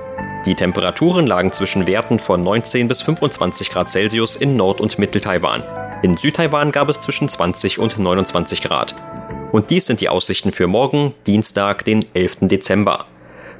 Die 0.47 0.54
Temperaturen 0.54 1.26
lagen 1.26 1.52
zwischen 1.52 1.88
Werten 1.88 2.21
von 2.21 2.44
19 2.44 2.87
bis 2.87 3.02
25 3.02 3.71
Grad 3.71 3.90
Celsius 3.90 4.37
in 4.37 4.54
Nord- 4.54 4.80
und 4.80 5.00
Mittel-Taiwan. 5.00 5.64
In 6.04 6.16
Südtaiwan 6.16 6.71
gab 6.71 6.88
es 6.90 7.00
zwischen 7.00 7.28
20 7.28 7.80
und 7.80 7.99
29 7.99 8.62
Grad. 8.62 8.94
Und 9.50 9.71
dies 9.71 9.87
sind 9.87 10.00
die 10.00 10.09
Aussichten 10.09 10.52
für 10.52 10.68
morgen, 10.68 11.12
Dienstag, 11.26 11.85
den 11.85 12.04
11. 12.14 12.37
Dezember. 12.42 13.06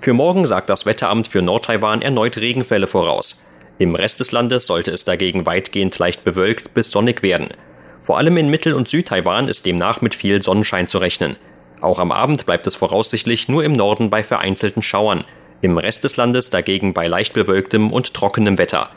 Für 0.04 0.12
morgen 0.12 0.44
sagt 0.44 0.68
das 0.68 0.84
Wetteramt 0.84 1.28
für 1.28 1.40
Nordtaiwan 1.40 2.02
erneut 2.02 2.37
Regenfälle 2.37 2.87
voraus. 2.87 3.46
Im 3.78 3.94
Rest 3.94 4.20
des 4.20 4.32
Landes 4.32 4.66
sollte 4.66 4.90
es 4.90 5.04
dagegen 5.04 5.46
weitgehend 5.46 5.99
leicht 5.99 6.25
bewölkt 6.25 6.75
bis 6.75 6.90
sonnig 6.90 7.23
werden. 7.23 7.49
Vor 8.00 8.18
allem 8.18 8.37
in 8.37 8.50
Mittel- 8.50 8.75
und 8.75 8.87
Südtaiwan 8.87 9.49
ist 9.49 9.64
demnach 9.64 10.02
mit 10.02 10.14
viel 10.14 10.42
Sonnenschein 10.42 10.88
zu 10.88 10.99
rechnen. 10.99 11.38
Auch 11.80 11.99
am 11.99 12.12
Abend 12.12 12.44
bleibt 12.44 12.66
es 12.66 12.75
voraussichtlich 12.75 13.49
nur 13.49 13.64
im 13.64 13.73
Norden 13.73 14.11
bei 14.11 14.23
vereinzelten 14.23 14.82
Schauern, 14.82 15.25
im 15.62 15.78
Rest 15.78 16.04
des 16.04 16.18
Landes 16.18 16.50
dagegen 16.50 16.92
bei 16.92 17.06
leicht 17.06 17.32
bewölktem 17.32 17.90
und 17.90 18.12
trockenem 18.12 18.58
Wetter. 18.58 18.90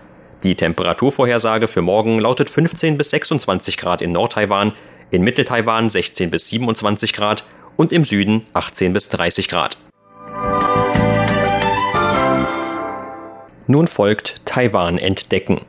Die 0.43 0.55
Temperaturvorhersage 0.55 1.69
für 1.69 1.81
morgen 1.81 2.19
lautet 2.19 2.49
15 2.49 2.97
bis 2.97 3.11
26 3.11 3.77
Grad 3.77 4.01
in 4.01 4.11
Nordtaiwan, 4.11 4.73
in 5.11 5.21
Mitteltaiwan 5.21 5.89
16 5.89 6.31
bis 6.31 6.49
27 6.49 7.13
Grad 7.13 7.45
und 7.77 7.93
im 7.93 8.03
Süden 8.03 8.45
18 8.51 8.91
bis 8.91 9.07
30 9.07 9.47
Grad. 9.47 9.77
Nun 13.69 13.87
folgt 13.89 14.45
Taiwan 14.45 14.97
entdecken. 14.97 15.59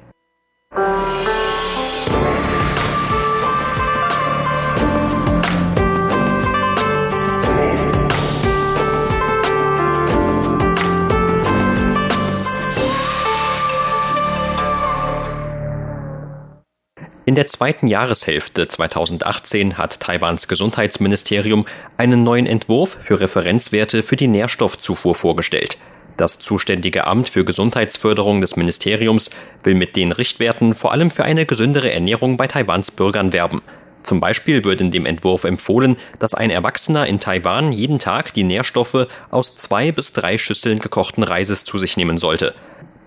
In 17.25 17.35
der 17.35 17.47
zweiten 17.47 17.88
Jahreshälfte 17.88 18.69
2018 18.69 19.76
hat 19.76 19.99
Taiwans 19.99 20.47
Gesundheitsministerium 20.47 21.67
einen 21.97 22.23
neuen 22.23 22.47
Entwurf 22.47 22.97
für 23.00 23.19
Referenzwerte 23.19 24.05
für 24.05 24.17
die 24.17 24.28
Nährstoffzufuhr 24.28 25.17
vorgestellt. 25.17 25.78
Das 26.19 26.41
zuständige 26.41 27.07
Amt 27.07 27.29
für 27.29 27.45
Gesundheitsförderung 27.45 28.41
des 28.41 28.57
Ministeriums 28.57 29.31
will 29.63 29.77
mit 29.77 29.95
den 29.95 30.11
Richtwerten 30.11 30.75
vor 30.75 30.91
allem 30.91 31.13
für 31.13 31.23
eine 31.23 31.47
gesündere 31.47 31.93
Ernährung 31.93 32.37
bei 32.37 32.49
Taiwans 32.49 32.91
Bürgern 32.91 33.33
werben. 33.33 33.63
Zum 34.03 34.19
Beispiel 34.19 34.65
wird 34.65 34.81
in 34.81 34.91
dem 34.91 35.07
Entwurf 35.07 35.45
empfohlen, 35.45 35.97
dass 36.19 36.35
ein 36.35 36.51
Erwachsener 36.51 37.07
in 37.07 37.21
Taiwan 37.21 37.71
jeden 37.71 38.01
Tag 38.01 38.35
die 38.35 38.43
Nährstoffe 38.43 39.07
aus 39.31 39.55
zwei 39.55 39.93
bis 39.93 40.13
drei 40.13 40.39
Schüsseln 40.39 40.81
gekochten 40.81 41.23
Reises 41.23 41.63
zu 41.63 41.79
sich 41.79 41.97
nehmen 41.97 42.19
sollte. 42.19 42.53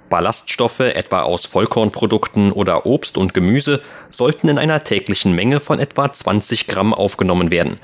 Ballaststoffe, 0.10 0.80
etwa 0.80 1.24
aus 1.24 1.46
Vollkornprodukten 1.48 2.53
oder 2.53 2.86
Obst 2.86 3.18
und 3.18 3.34
Gemüse, 3.34 3.82
sollten 4.10 4.48
in 4.48 4.58
einer 4.58 4.86
täglichen 4.86 5.34
Menge 5.34 5.60
von 5.60 5.80
etwa 5.80 6.13
20 6.13 6.68
Gramm 6.68 6.94
aufgenommen 6.94 7.51
werden. 7.51 7.77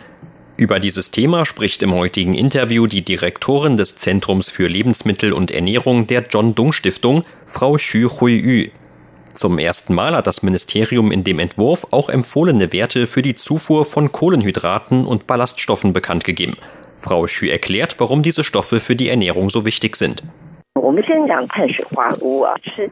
Über 0.57 0.79
dieses 0.79 1.11
Thema 1.11 1.45
spricht 1.45 1.83
im 1.83 1.93
heutigen 1.93 2.33
Interview 2.33 2.87
die 2.87 3.03
Direktorin 3.03 3.77
des 3.77 3.95
Zentrums 3.97 4.49
für 4.49 4.67
Lebensmittel 4.67 5.31
und 5.31 5.51
Ernährung 5.51 6.07
der 6.07 6.23
John 6.27 6.55
Dung 6.55 6.73
Stiftung, 6.73 7.23
Frau 7.45 7.75
Xu 7.75 8.09
Hui-Yu. 8.09 8.69
Zum 9.35 9.59
ersten 9.59 9.93
Mal 9.93 10.15
hat 10.15 10.25
das 10.25 10.41
Ministerium 10.41 11.11
in 11.11 11.23
dem 11.23 11.37
Entwurf 11.37 11.85
auch 11.91 12.09
empfohlene 12.09 12.73
Werte 12.73 13.05
für 13.05 13.21
die 13.21 13.35
Zufuhr 13.35 13.85
von 13.85 14.11
Kohlenhydraten 14.11 15.05
und 15.05 15.27
Ballaststoffen 15.27 15.93
bekannt 15.93 16.23
gegeben. 16.23 16.57
Frau 16.97 17.25
Xu 17.25 17.45
erklärt, 17.45 17.95
warum 17.99 18.23
diese 18.23 18.43
Stoffe 18.43 18.79
für 18.79 18.95
die 18.95 19.09
Ernährung 19.09 19.51
so 19.51 19.63
wichtig 19.63 19.95
sind. 19.95 20.23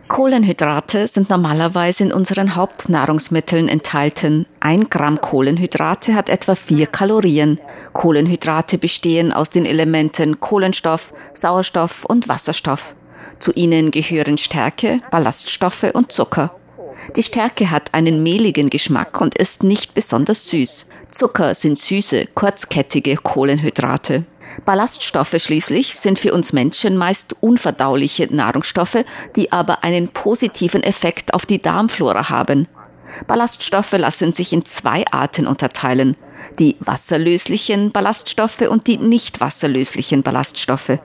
Kohlenhydrate 0.08 1.08
sind 1.08 1.30
normalerweise 1.30 2.04
in 2.04 2.12
unseren 2.12 2.56
Hauptnahrungsmitteln 2.56 3.70
enthalten. 3.70 4.46
Ein 4.60 4.90
Gramm 4.90 5.22
Kohlenhydrate 5.22 6.14
hat 6.14 6.30
etwa 6.30 6.56
vier 6.56 6.88
Kalorien. 6.88 7.60
Kohlenhydrate 7.94 8.78
bestehen 8.78 9.32
aus 9.32 9.50
den 9.50 9.66
Elementen 9.66 10.40
Kohlenstoff, 10.40 11.14
Sauerstoff 11.34 12.04
und 12.06 12.28
Wasserstoff. 12.28 12.96
Zu 13.40 13.54
ihnen 13.54 13.92
gehören 13.92 14.38
Stärke, 14.38 15.00
Ballaststoffe 15.12 15.92
und 15.94 16.12
Zucker. 16.12 16.56
Die 17.16 17.24
Stärke 17.24 17.72
hat 17.72 17.94
einen 17.94 18.24
mehligen 18.24 18.70
Geschmack 18.70 19.22
und 19.22 19.38
ist 19.38 19.64
nicht 19.64 19.94
besonders 19.94 20.50
süß. 20.50 20.88
Zucker 21.12 21.54
sind 21.54 21.78
süße, 21.78 22.28
kurzkettige 22.34 23.16
Kohlenhydrate. 23.16 24.26
Ballaststoffe 24.64 25.36
schließlich 25.38 25.96
sind 25.96 26.20
für 26.20 26.34
uns 26.34 26.54
Menschen 26.54 26.98
meist 26.98 27.36
unverdauliche 27.42 28.34
Nahrungsstoffe, 28.34 29.04
die 29.36 29.52
aber 29.52 29.84
einen 29.84 30.10
positiven 30.10 30.84
Effekt 30.84 31.34
auf 31.34 31.46
die 31.46 31.62
Darmflora 31.62 32.30
haben. 32.30 32.68
Ballaststoffe 33.28 33.94
lassen 33.94 34.34
sich 34.34 34.54
in 34.54 34.66
zwei 34.66 35.06
Arten 35.12 35.48
unterteilen, 35.48 36.16
die 36.60 36.76
wasserlöslichen 36.80 37.92
Ballaststoffe 37.92 38.62
und 38.62 38.88
die 38.88 38.98
nicht 38.98 39.40
wasserlöslichen 39.40 40.24
Ballaststoffe. 40.24 41.00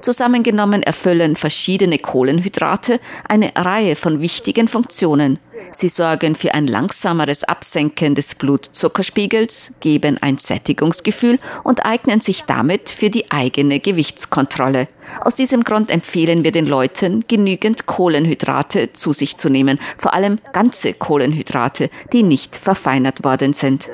Zusammengenommen 0.00 0.82
erfüllen 0.82 1.36
verschiedene 1.36 1.98
Kohlenhydrate 1.98 3.00
eine 3.28 3.52
Reihe 3.56 3.96
von 3.96 4.20
wichtigen 4.20 4.68
Funktionen. 4.68 5.38
Sie 5.70 5.88
sorgen 5.88 6.34
für 6.34 6.54
ein 6.54 6.66
langsameres 6.66 7.44
Absenken 7.44 8.14
des 8.14 8.34
Blutzuckerspiegels, 8.34 9.74
geben 9.80 10.18
ein 10.20 10.38
Sättigungsgefühl 10.38 11.38
und 11.62 11.86
eignen 11.86 12.20
sich 12.20 12.44
damit 12.44 12.90
für 12.90 13.10
die 13.10 13.30
eigene 13.30 13.80
Gewichtskontrolle. 13.80 14.88
Aus 15.20 15.34
diesem 15.34 15.64
Grund 15.64 15.90
empfehlen 15.90 16.44
wir 16.44 16.52
den 16.52 16.66
Leuten, 16.66 17.24
genügend 17.28 17.86
Kohlenhydrate 17.86 18.92
zu 18.92 19.12
sich 19.12 19.36
zu 19.36 19.48
nehmen, 19.48 19.78
vor 19.96 20.14
allem 20.14 20.38
ganze 20.52 20.94
Kohlenhydrate, 20.94 21.90
die 22.12 22.22
nicht 22.22 22.56
verfeinert 22.56 23.24
worden 23.24 23.52
sind. 23.52 23.88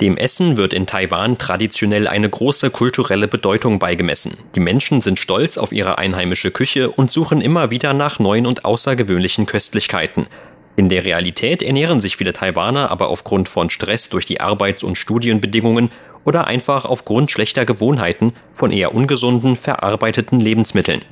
Dem 0.00 0.16
Essen 0.16 0.56
wird 0.56 0.72
in 0.72 0.86
Taiwan 0.86 1.38
traditionell 1.38 2.08
eine 2.08 2.28
große 2.28 2.70
kulturelle 2.70 3.28
Bedeutung 3.28 3.78
beigemessen. 3.78 4.36
Die 4.56 4.60
Menschen 4.60 5.00
sind 5.00 5.20
stolz 5.20 5.58
auf 5.58 5.70
ihre 5.70 5.98
einheimische 5.98 6.50
Küche 6.50 6.90
und 6.90 7.12
suchen 7.12 7.40
immer 7.40 7.70
wieder 7.70 7.92
nach 7.92 8.18
neuen 8.18 8.46
und 8.46 8.64
außergewöhnlichen 8.64 9.46
Köstlichkeiten. 9.46 10.26
In 10.74 10.88
der 10.88 11.04
Realität 11.04 11.62
ernähren 11.62 12.00
sich 12.00 12.16
viele 12.16 12.32
Taiwaner 12.32 12.90
aber 12.90 13.10
aufgrund 13.10 13.48
von 13.48 13.70
Stress 13.70 14.08
durch 14.08 14.24
die 14.24 14.40
Arbeits- 14.40 14.82
und 14.82 14.96
Studienbedingungen 14.96 15.90
oder 16.24 16.48
einfach 16.48 16.84
aufgrund 16.84 17.30
schlechter 17.30 17.64
Gewohnheiten 17.64 18.32
von 18.50 18.72
eher 18.72 18.94
ungesunden, 18.94 19.56
verarbeiteten 19.56 20.40
Lebensmitteln. 20.40 21.02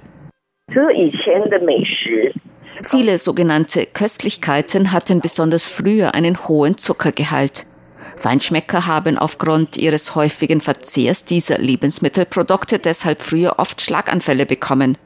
Viele 2.82 3.18
sogenannte 3.18 3.86
Köstlichkeiten 3.86 4.90
hatten 4.90 5.20
besonders 5.20 5.66
früher 5.66 6.14
einen 6.14 6.48
hohen 6.48 6.78
Zuckergehalt. 6.78 7.66
Feinschmecker 8.20 8.86
haben 8.86 9.16
aufgrund 9.16 9.78
ihres 9.78 10.14
häufigen 10.14 10.60
Verzehrs 10.60 11.24
dieser 11.24 11.56
Lebensmittelprodukte 11.58 12.78
deshalb 12.78 13.22
früher 13.22 13.58
oft 13.58 13.80
Schlaganfälle 13.80 14.44
bekommen. 14.44 14.98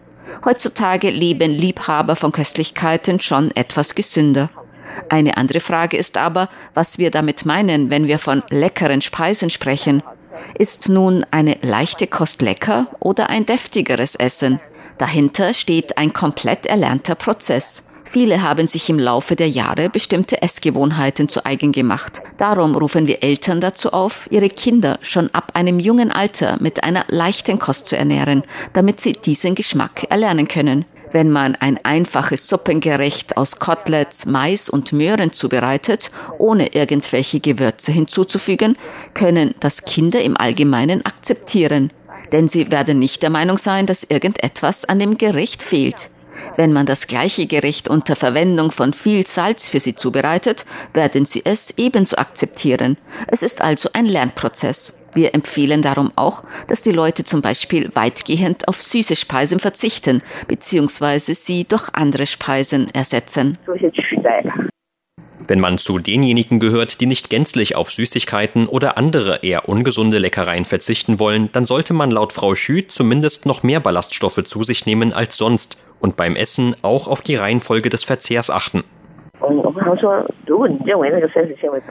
Heutzutage 0.44 1.10
leben 1.10 1.52
Liebhaber 1.52 2.16
von 2.16 2.32
Köstlichkeiten 2.32 3.20
schon 3.20 3.52
etwas 3.54 3.94
gesünder. 3.94 4.50
Eine 5.08 5.36
andere 5.36 5.60
Frage 5.60 5.96
ist 5.96 6.16
aber, 6.16 6.48
was 6.74 6.98
wir 6.98 7.12
damit 7.12 7.46
meinen, 7.46 7.88
wenn 7.88 8.08
wir 8.08 8.18
von 8.18 8.42
leckeren 8.50 9.00
Speisen 9.00 9.50
sprechen. 9.50 10.02
Ist 10.58 10.88
nun 10.88 11.24
eine 11.30 11.58
leichte 11.62 12.08
Kost 12.08 12.42
lecker 12.42 12.88
oder 12.98 13.30
ein 13.30 13.46
deftigeres 13.46 14.16
Essen? 14.16 14.58
Dahinter 14.98 15.54
steht 15.54 15.98
ein 15.98 16.12
komplett 16.12 16.66
erlernter 16.66 17.14
Prozess. 17.14 17.84
Viele 18.04 18.42
haben 18.42 18.68
sich 18.68 18.90
im 18.90 18.98
Laufe 18.98 19.34
der 19.34 19.48
Jahre 19.48 19.88
bestimmte 19.88 20.42
Essgewohnheiten 20.42 21.28
zu 21.28 21.44
eigen 21.46 21.72
gemacht. 21.72 22.20
Darum 22.36 22.76
rufen 22.76 23.06
wir 23.06 23.22
Eltern 23.22 23.60
dazu 23.60 23.92
auf, 23.92 24.28
ihre 24.30 24.50
Kinder 24.50 24.98
schon 25.02 25.30
ab 25.32 25.52
einem 25.54 25.80
jungen 25.80 26.12
Alter 26.12 26.58
mit 26.60 26.84
einer 26.84 27.06
leichten 27.08 27.58
Kost 27.58 27.88
zu 27.88 27.96
ernähren, 27.96 28.42
damit 28.74 29.00
sie 29.00 29.12
diesen 29.12 29.54
Geschmack 29.54 30.04
erlernen 30.10 30.48
können. 30.48 30.84
Wenn 31.12 31.30
man 31.30 31.54
ein 31.54 31.78
einfaches 31.84 32.48
Suppengericht 32.48 33.36
aus 33.36 33.58
Koteletts, 33.58 34.26
Mais 34.26 34.68
und 34.68 34.92
Möhren 34.92 35.32
zubereitet, 35.32 36.10
ohne 36.38 36.74
irgendwelche 36.74 37.40
Gewürze 37.40 37.92
hinzuzufügen, 37.92 38.76
können 39.14 39.54
das 39.60 39.84
Kinder 39.84 40.20
im 40.22 40.36
Allgemeinen 40.36 41.06
akzeptieren. 41.06 41.92
Denn 42.32 42.48
sie 42.48 42.70
werden 42.72 42.98
nicht 42.98 43.22
der 43.22 43.30
Meinung 43.30 43.58
sein, 43.58 43.86
dass 43.86 44.02
irgendetwas 44.02 44.84
an 44.86 44.98
dem 44.98 45.16
Gericht 45.16 45.62
fehlt. 45.62 46.10
Wenn 46.56 46.72
man 46.72 46.86
das 46.86 47.06
gleiche 47.06 47.46
Gericht 47.46 47.88
unter 47.88 48.16
Verwendung 48.16 48.70
von 48.70 48.92
viel 48.92 49.26
Salz 49.26 49.68
für 49.68 49.80
sie 49.80 49.94
zubereitet, 49.94 50.64
werden 50.92 51.26
sie 51.26 51.42
es 51.44 51.74
ebenso 51.76 52.16
akzeptieren. 52.16 52.96
Es 53.28 53.42
ist 53.42 53.60
also 53.62 53.90
ein 53.92 54.06
Lernprozess. 54.06 55.00
Wir 55.14 55.34
empfehlen 55.34 55.80
darum 55.80 56.10
auch, 56.16 56.42
dass 56.66 56.82
die 56.82 56.90
Leute 56.90 57.24
zum 57.24 57.40
Beispiel 57.40 57.94
weitgehend 57.94 58.66
auf 58.66 58.82
süße 58.82 59.14
Speisen 59.14 59.60
verzichten, 59.60 60.22
beziehungsweise 60.48 61.34
sie 61.34 61.64
durch 61.64 61.88
andere 61.92 62.26
Speisen 62.26 62.92
ersetzen. 62.92 63.56
Wenn 65.46 65.60
man 65.60 65.78
zu 65.78 65.98
denjenigen 65.98 66.58
gehört, 66.58 67.00
die 67.00 67.06
nicht 67.06 67.28
gänzlich 67.28 67.76
auf 67.76 67.92
Süßigkeiten 67.92 68.66
oder 68.66 68.96
andere 68.96 69.40
eher 69.42 69.68
ungesunde 69.68 70.18
Leckereien 70.18 70.64
verzichten 70.64 71.18
wollen, 71.18 71.50
dann 71.52 71.66
sollte 71.66 71.92
man 71.92 72.10
laut 72.10 72.32
Frau 72.32 72.54
Schü 72.54 72.86
zumindest 72.88 73.44
noch 73.44 73.62
mehr 73.62 73.80
Ballaststoffe 73.80 74.42
zu 74.44 74.62
sich 74.62 74.86
nehmen 74.86 75.12
als 75.12 75.36
sonst 75.36 75.76
und 76.04 76.16
beim 76.16 76.36
Essen 76.36 76.76
auch 76.82 77.08
auf 77.08 77.22
die 77.22 77.34
Reihenfolge 77.34 77.88
des 77.88 78.04
Verzehrs 78.04 78.50
achten. 78.50 78.84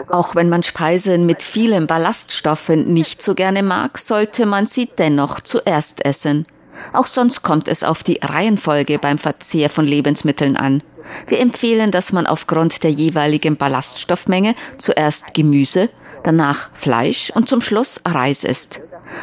Auch 0.10 0.36
wenn 0.36 0.50
man 0.50 0.62
Speisen 0.62 1.26
mit 1.26 1.42
vielen 1.42 1.88
Ballaststoffen 1.88 2.94
nicht 2.94 3.24
so 3.24 3.34
gerne 3.34 3.64
mag, 3.64 3.98
sollte 3.98 4.46
man 4.46 4.68
sie 4.68 4.88
dennoch 5.00 5.42
zuerst 5.42 6.06
essen. 6.06 6.46
Auch 6.94 7.08
sonst 7.08 7.42
kommt 7.42 7.68
es 7.68 7.84
auf 7.84 8.04
die 8.04 8.20
Reihenfolge 8.22 9.00
beim 9.00 9.18
Verzehr 9.18 9.72
von 9.72 9.86
Lebensmitteln 9.86 10.58
an. 10.58 10.84
Wir 11.28 11.40
empfehlen, 11.40 11.90
dass 11.90 12.14
man 12.14 12.28
aufgrund 12.28 12.84
der 12.84 12.92
jeweiligen 12.92 13.58
Ballaststoffmenge 13.58 14.54
zuerst 14.78 15.34
Gemüse, 15.34 15.90
danach 16.24 16.70
Fleisch 16.76 17.32
und 17.36 17.50
zum 17.50 17.62
Schluss 17.62 18.00
Reis 18.08 18.44
isst. 18.44 18.82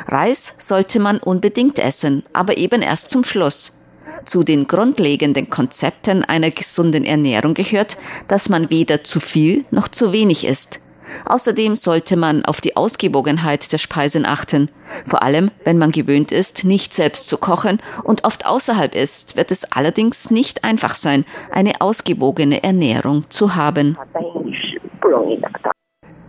Reis 0.08 0.56
sollte 0.58 0.98
man 0.98 1.18
unbedingt 1.18 1.78
essen, 1.78 2.24
aber 2.32 2.56
eben 2.56 2.82
erst 2.82 3.10
zum 3.10 3.24
Schluss. 3.24 3.79
Zu 4.24 4.42
den 4.44 4.66
grundlegenden 4.66 5.50
Konzepten 5.50 6.24
einer 6.24 6.50
gesunden 6.50 7.04
Ernährung 7.04 7.54
gehört, 7.54 7.96
dass 8.28 8.48
man 8.48 8.70
weder 8.70 9.04
zu 9.04 9.20
viel 9.20 9.64
noch 9.70 9.88
zu 9.88 10.12
wenig 10.12 10.46
isst. 10.46 10.80
Außerdem 11.24 11.76
sollte 11.76 12.16
man 12.16 12.44
auf 12.44 12.60
die 12.60 12.76
Ausgewogenheit 12.76 13.72
der 13.72 13.78
Speisen 13.78 14.24
achten. 14.24 14.68
Vor 15.04 15.22
allem, 15.22 15.50
wenn 15.64 15.78
man 15.78 15.92
gewöhnt 15.92 16.32
ist, 16.32 16.64
nicht 16.64 16.94
selbst 16.94 17.26
zu 17.26 17.38
kochen 17.38 17.80
und 18.04 18.24
oft 18.24 18.46
außerhalb 18.46 18.94
ist, 18.94 19.36
wird 19.36 19.50
es 19.50 19.70
allerdings 19.72 20.30
nicht 20.30 20.64
einfach 20.64 20.94
sein, 20.94 21.24
eine 21.50 21.80
ausgewogene 21.80 22.62
Ernährung 22.62 23.24
zu 23.28 23.54
haben. 23.54 23.96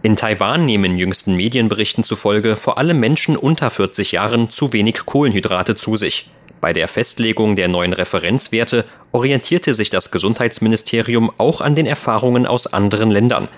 In 0.03 0.15
Taiwan 0.15 0.65
nehmen 0.65 0.97
jüngsten 0.97 1.35
Medienberichten 1.35 2.03
zufolge 2.03 2.55
vor 2.55 2.79
allem 2.79 2.99
Menschen 2.99 3.37
unter 3.37 3.69
40 3.69 4.13
Jahren 4.13 4.49
zu 4.49 4.73
wenig 4.73 5.05
Kohlenhydrate 5.05 5.75
zu 5.75 5.95
sich. 5.95 6.27
Bei 6.61 6.73
der 6.73 6.87
Festlegung 6.87 7.55
der 7.55 7.67
neuen 7.67 7.91
Referenzwerte 7.91 8.85
orientierte 9.11 9.73
sich 9.73 9.89
das 9.89 10.11
Gesundheitsministerium 10.11 11.31
auch 11.37 11.59
an 11.59 11.75
den 11.75 11.87
Erfahrungen 11.87 12.45
aus 12.45 12.71
anderen 12.71 13.09
Ländern. 13.09 13.49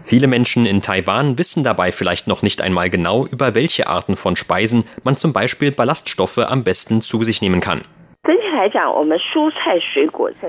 Viele 0.00 0.28
Menschen 0.28 0.64
in 0.64 0.80
Taiwan 0.80 1.36
wissen 1.36 1.64
dabei 1.64 1.90
vielleicht 1.90 2.28
noch 2.28 2.42
nicht 2.42 2.60
einmal 2.62 2.88
genau, 2.88 3.26
über 3.26 3.56
welche 3.56 3.88
Arten 3.88 4.16
von 4.16 4.36
Speisen 4.36 4.84
man 5.02 5.16
zum 5.16 5.32
Beispiel 5.32 5.72
Ballaststoffe 5.72 6.38
am 6.38 6.62
besten 6.62 7.02
zu 7.02 7.24
sich 7.24 7.42
nehmen 7.42 7.60
kann. 7.60 7.82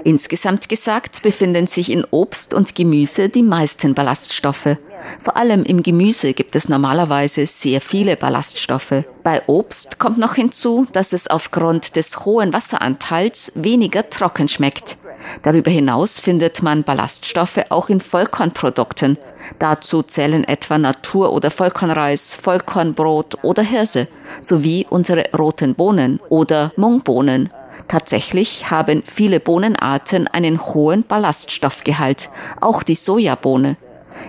Insgesamt 0.04 0.68
gesagt 0.68 1.22
befinden 1.22 1.66
sich 1.66 1.92
in 1.92 2.06
Obst 2.12 2.54
und 2.54 2.76
Gemüse 2.76 3.30
die 3.30 3.42
meisten 3.42 3.94
Ballaststoffe. 3.94 4.76
Vor 5.20 5.38
allem 5.38 5.64
im 5.64 5.82
Gemüse 5.82 6.34
gibt 6.34 6.58
es 6.58 6.68
normalerweise 6.68 7.48
sehr 7.48 7.80
viele 7.80 8.18
Ballaststoffe. 8.18 9.06
Bei 9.24 9.42
Obst 9.48 9.98
kommt 9.98 10.18
noch 10.18 10.36
hinzu, 10.36 10.88
dass 10.92 11.14
es 11.14 11.28
aufgrund 11.30 11.96
des 11.96 12.26
hohen 12.26 12.52
Wasseranteils 12.52 13.54
weniger 13.56 14.10
trocken 14.10 14.50
schmeckt. 14.50 14.98
Darüber 15.44 15.72
hinaus 15.72 16.20
findet 16.20 16.62
man 16.62 16.84
Ballaststoffe 16.84 17.60
auch 17.70 17.88
in 17.88 18.02
Vollkornprodukten. 18.02 19.18
Dazu 19.58 20.04
zählen 20.04 20.44
etwa 20.44 20.78
Natur- 20.78 21.32
oder 21.32 21.50
Vollkornreis, 21.50 22.36
Vollkornbrot 22.36 23.44
oder 23.44 23.64
Hirse 23.64 24.08
sowie 24.42 24.86
unsere 24.90 25.30
roten 25.38 25.76
Bohnen 25.76 26.20
oder 26.30 26.74
Mungbohnen. 26.76 27.50
Tatsächlich 27.88 28.69
haben 28.69 29.03
viele 29.05 29.39
Bohnenarten 29.39 30.27
einen 30.27 30.63
hohen 30.63 31.03
Ballaststoffgehalt, 31.03 32.29
auch 32.62 32.83
die 32.83 32.95
Sojabohne. 32.95 33.77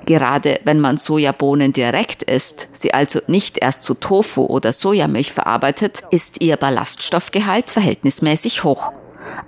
Gerade 0.06 0.60
wenn 0.64 0.80
man 0.80 0.98
Sojabohnen 0.98 1.72
direkt 1.72 2.22
isst, 2.22 2.68
sie 2.72 2.94
also 2.94 3.20
nicht 3.26 3.58
erst 3.58 3.82
zu 3.82 3.94
Tofu 3.94 4.44
oder 4.44 4.72
Sojamilch 4.72 5.32
verarbeitet, 5.32 6.02
ist 6.10 6.40
ihr 6.40 6.56
Ballaststoffgehalt 6.56 7.70
verhältnismäßig 7.70 8.64
hoch. 8.64 8.92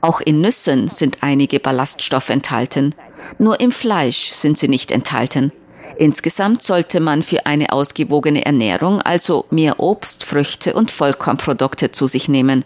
Auch 0.01 0.21
in 0.21 0.41
Nüssen 0.41 0.91
sind 0.91 1.19
einige 1.21 1.61
Ballaststoffe 1.61 2.29
enthalten. 2.29 2.95
Nur 3.39 3.61
im 3.61 3.73
Fleisch 3.73 4.33
sind 4.33 4.59
sie 4.59 4.69
nicht 4.69 4.93
enthalten. 4.93 5.53
Insgesamt 5.97 6.63
sollte 6.63 7.01
man 7.01 7.23
für 7.23 7.47
eine 7.47 7.73
ausgewogene 7.73 8.45
Ernährung 8.45 9.01
also 9.01 9.47
mehr 9.51 9.79
Obst, 9.79 10.25
Früchte 10.25 10.75
und 10.75 10.91
Vollkornprodukte 10.91 11.93
zu 11.93 12.07
sich 12.07 12.29
nehmen. 12.29 12.65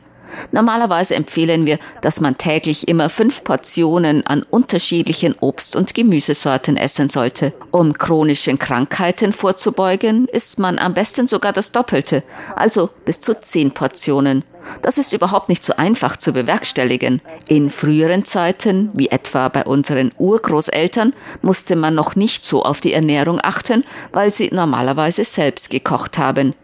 Normalerweise 0.52 1.14
empfehlen 1.14 1.66
wir, 1.66 1.78
dass 2.02 2.20
man 2.20 2.38
täglich 2.38 2.88
immer 2.88 3.08
fünf 3.08 3.44
Portionen 3.44 4.26
an 4.26 4.42
unterschiedlichen 4.42 5.34
Obst- 5.40 5.76
und 5.76 5.94
Gemüsesorten 5.94 6.76
essen 6.76 7.08
sollte. 7.08 7.52
Um 7.70 7.92
chronischen 7.92 8.58
Krankheiten 8.58 9.32
vorzubeugen, 9.32 10.28
isst 10.28 10.58
man 10.58 10.78
am 10.78 10.94
besten 10.94 11.26
sogar 11.26 11.52
das 11.52 11.72
Doppelte, 11.72 12.22
also 12.54 12.90
bis 13.04 13.20
zu 13.20 13.40
zehn 13.40 13.70
Portionen. 13.72 14.44
Das 14.82 14.98
ist 14.98 15.12
überhaupt 15.12 15.48
nicht 15.48 15.64
so 15.64 15.74
einfach 15.76 16.16
zu 16.16 16.32
bewerkstelligen. 16.32 17.20
In 17.48 17.70
früheren 17.70 18.24
Zeiten, 18.24 18.90
wie 18.94 19.08
etwa 19.08 19.48
bei 19.48 19.64
unseren 19.64 20.12
Urgroßeltern, 20.18 21.14
musste 21.42 21.76
man 21.76 21.94
noch 21.94 22.16
nicht 22.16 22.44
so 22.44 22.62
auf 22.64 22.80
die 22.80 22.92
Ernährung 22.92 23.40
achten, 23.42 23.84
weil 24.12 24.30
sie 24.30 24.50
normalerweise 24.52 25.24
selbst 25.24 25.70
gekocht 25.70 26.18
haben. 26.18 26.54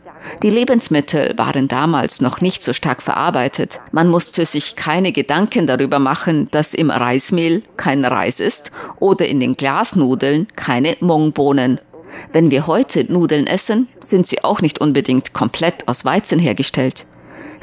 Die 0.43 0.51
Lebensmittel 0.51 1.35
waren 1.37 1.69
damals 1.69 2.21
noch 2.21 2.41
nicht 2.41 2.63
so 2.63 2.73
stark 2.73 3.03
verarbeitet. 3.03 3.81
Man 3.93 4.09
musste 4.09 4.47
sich 4.47 4.77
keine 4.77 5.13
Gedanken 5.13 5.67
darüber 5.67 5.99
machen, 5.99 6.49
dass 6.51 6.75
im 6.75 6.91
Reismehl 6.91 7.63
kein 7.77 8.05
Reis 8.05 8.41
ist 8.41 8.73
oder 8.99 9.27
in 9.27 9.41
den 9.41 9.57
Glasnudeln 9.57 10.49
keine 10.57 10.97
Mungbohnen. 11.01 11.81
Wenn 12.33 12.51
wir 12.51 12.67
heute 12.67 13.11
Nudeln 13.11 13.47
essen, 13.47 13.89
sind 14.01 14.27
sie 14.27 14.45
auch 14.45 14.61
nicht 14.61 14.81
unbedingt 14.81 15.33
komplett 15.33 15.89
aus 15.89 16.05
Weizen 16.05 16.39
hergestellt. 16.39 17.07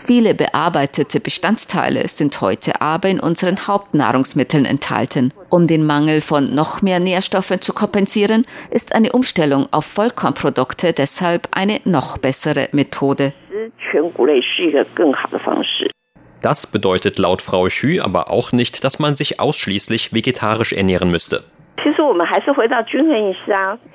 Viele 0.05 0.33
bearbeitete 0.33 1.19
Bestandteile 1.19 2.07
sind 2.07 2.39
heute 2.41 2.81
aber 2.81 3.09
in 3.09 3.19
unseren 3.19 3.67
Hauptnahrungsmitteln 3.67 4.65
enthalten. 4.65 5.33
Um 5.49 5.67
den 5.67 5.85
Mangel 5.85 6.21
von 6.21 6.55
noch 6.55 6.81
mehr 6.81 6.99
Nährstoffen 6.99 7.61
zu 7.61 7.73
kompensieren, 7.73 8.45
ist 8.71 8.95
eine 8.95 9.11
Umstellung 9.11 9.67
auf 9.71 9.85
Vollkornprodukte 9.85 10.93
deshalb 10.93 11.49
eine 11.51 11.81
noch 11.83 12.17
bessere 12.17 12.69
Methode. 12.71 13.33
Das 16.41 16.67
bedeutet 16.67 17.19
laut 17.19 17.41
Frau 17.41 17.65
Xu 17.65 17.99
aber 18.01 18.31
auch 18.31 18.51
nicht, 18.53 18.83
dass 18.83 18.99
man 18.99 19.17
sich 19.17 19.39
ausschließlich 19.39 20.13
vegetarisch 20.13 20.71
ernähren 20.71 21.11
müsste. 21.11 21.43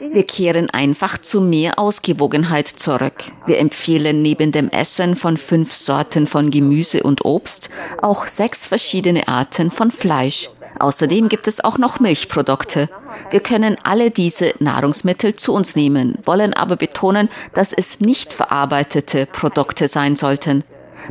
Wir 0.01 0.27
kehren 0.27 0.71
einfach 0.71 1.19
zu 1.19 1.41
mehr 1.41 1.79
Ausgewogenheit 1.79 2.69
zurück. 2.69 3.25
Wir 3.47 3.59
empfehlen 3.59 4.23
neben 4.23 4.53
dem 4.53 4.69
Essen 4.71 5.17
von 5.17 5.37
fünf 5.37 5.73
Sorten 5.73 6.27
von 6.27 6.51
Gemüse 6.51 7.03
und 7.03 7.25
Obst 7.25 7.71
auch 8.03 8.27
sechs 8.27 8.67
verschiedene 8.67 9.29
Arten 9.29 9.71
von 9.71 9.91
Fleisch. 9.91 10.49
Außerdem 10.79 11.29
gibt 11.29 11.47
es 11.47 11.63
auch 11.63 11.79
noch 11.79 12.01
Milchprodukte. 12.01 12.89
Wir 13.31 13.41
können 13.41 13.77
alle 13.85 14.11
diese 14.11 14.55
Nahrungsmittel 14.59 15.37
zu 15.37 15.53
uns 15.53 15.77
nehmen, 15.77 16.19
wollen 16.25 16.53
aber 16.55 16.77
betonen, 16.77 17.29
dass 17.55 17.73
es 17.73 18.01
nicht 18.01 18.33
verarbeitete 18.33 19.27
Produkte 19.27 19.89
sein 19.89 20.17
sollten. 20.17 20.65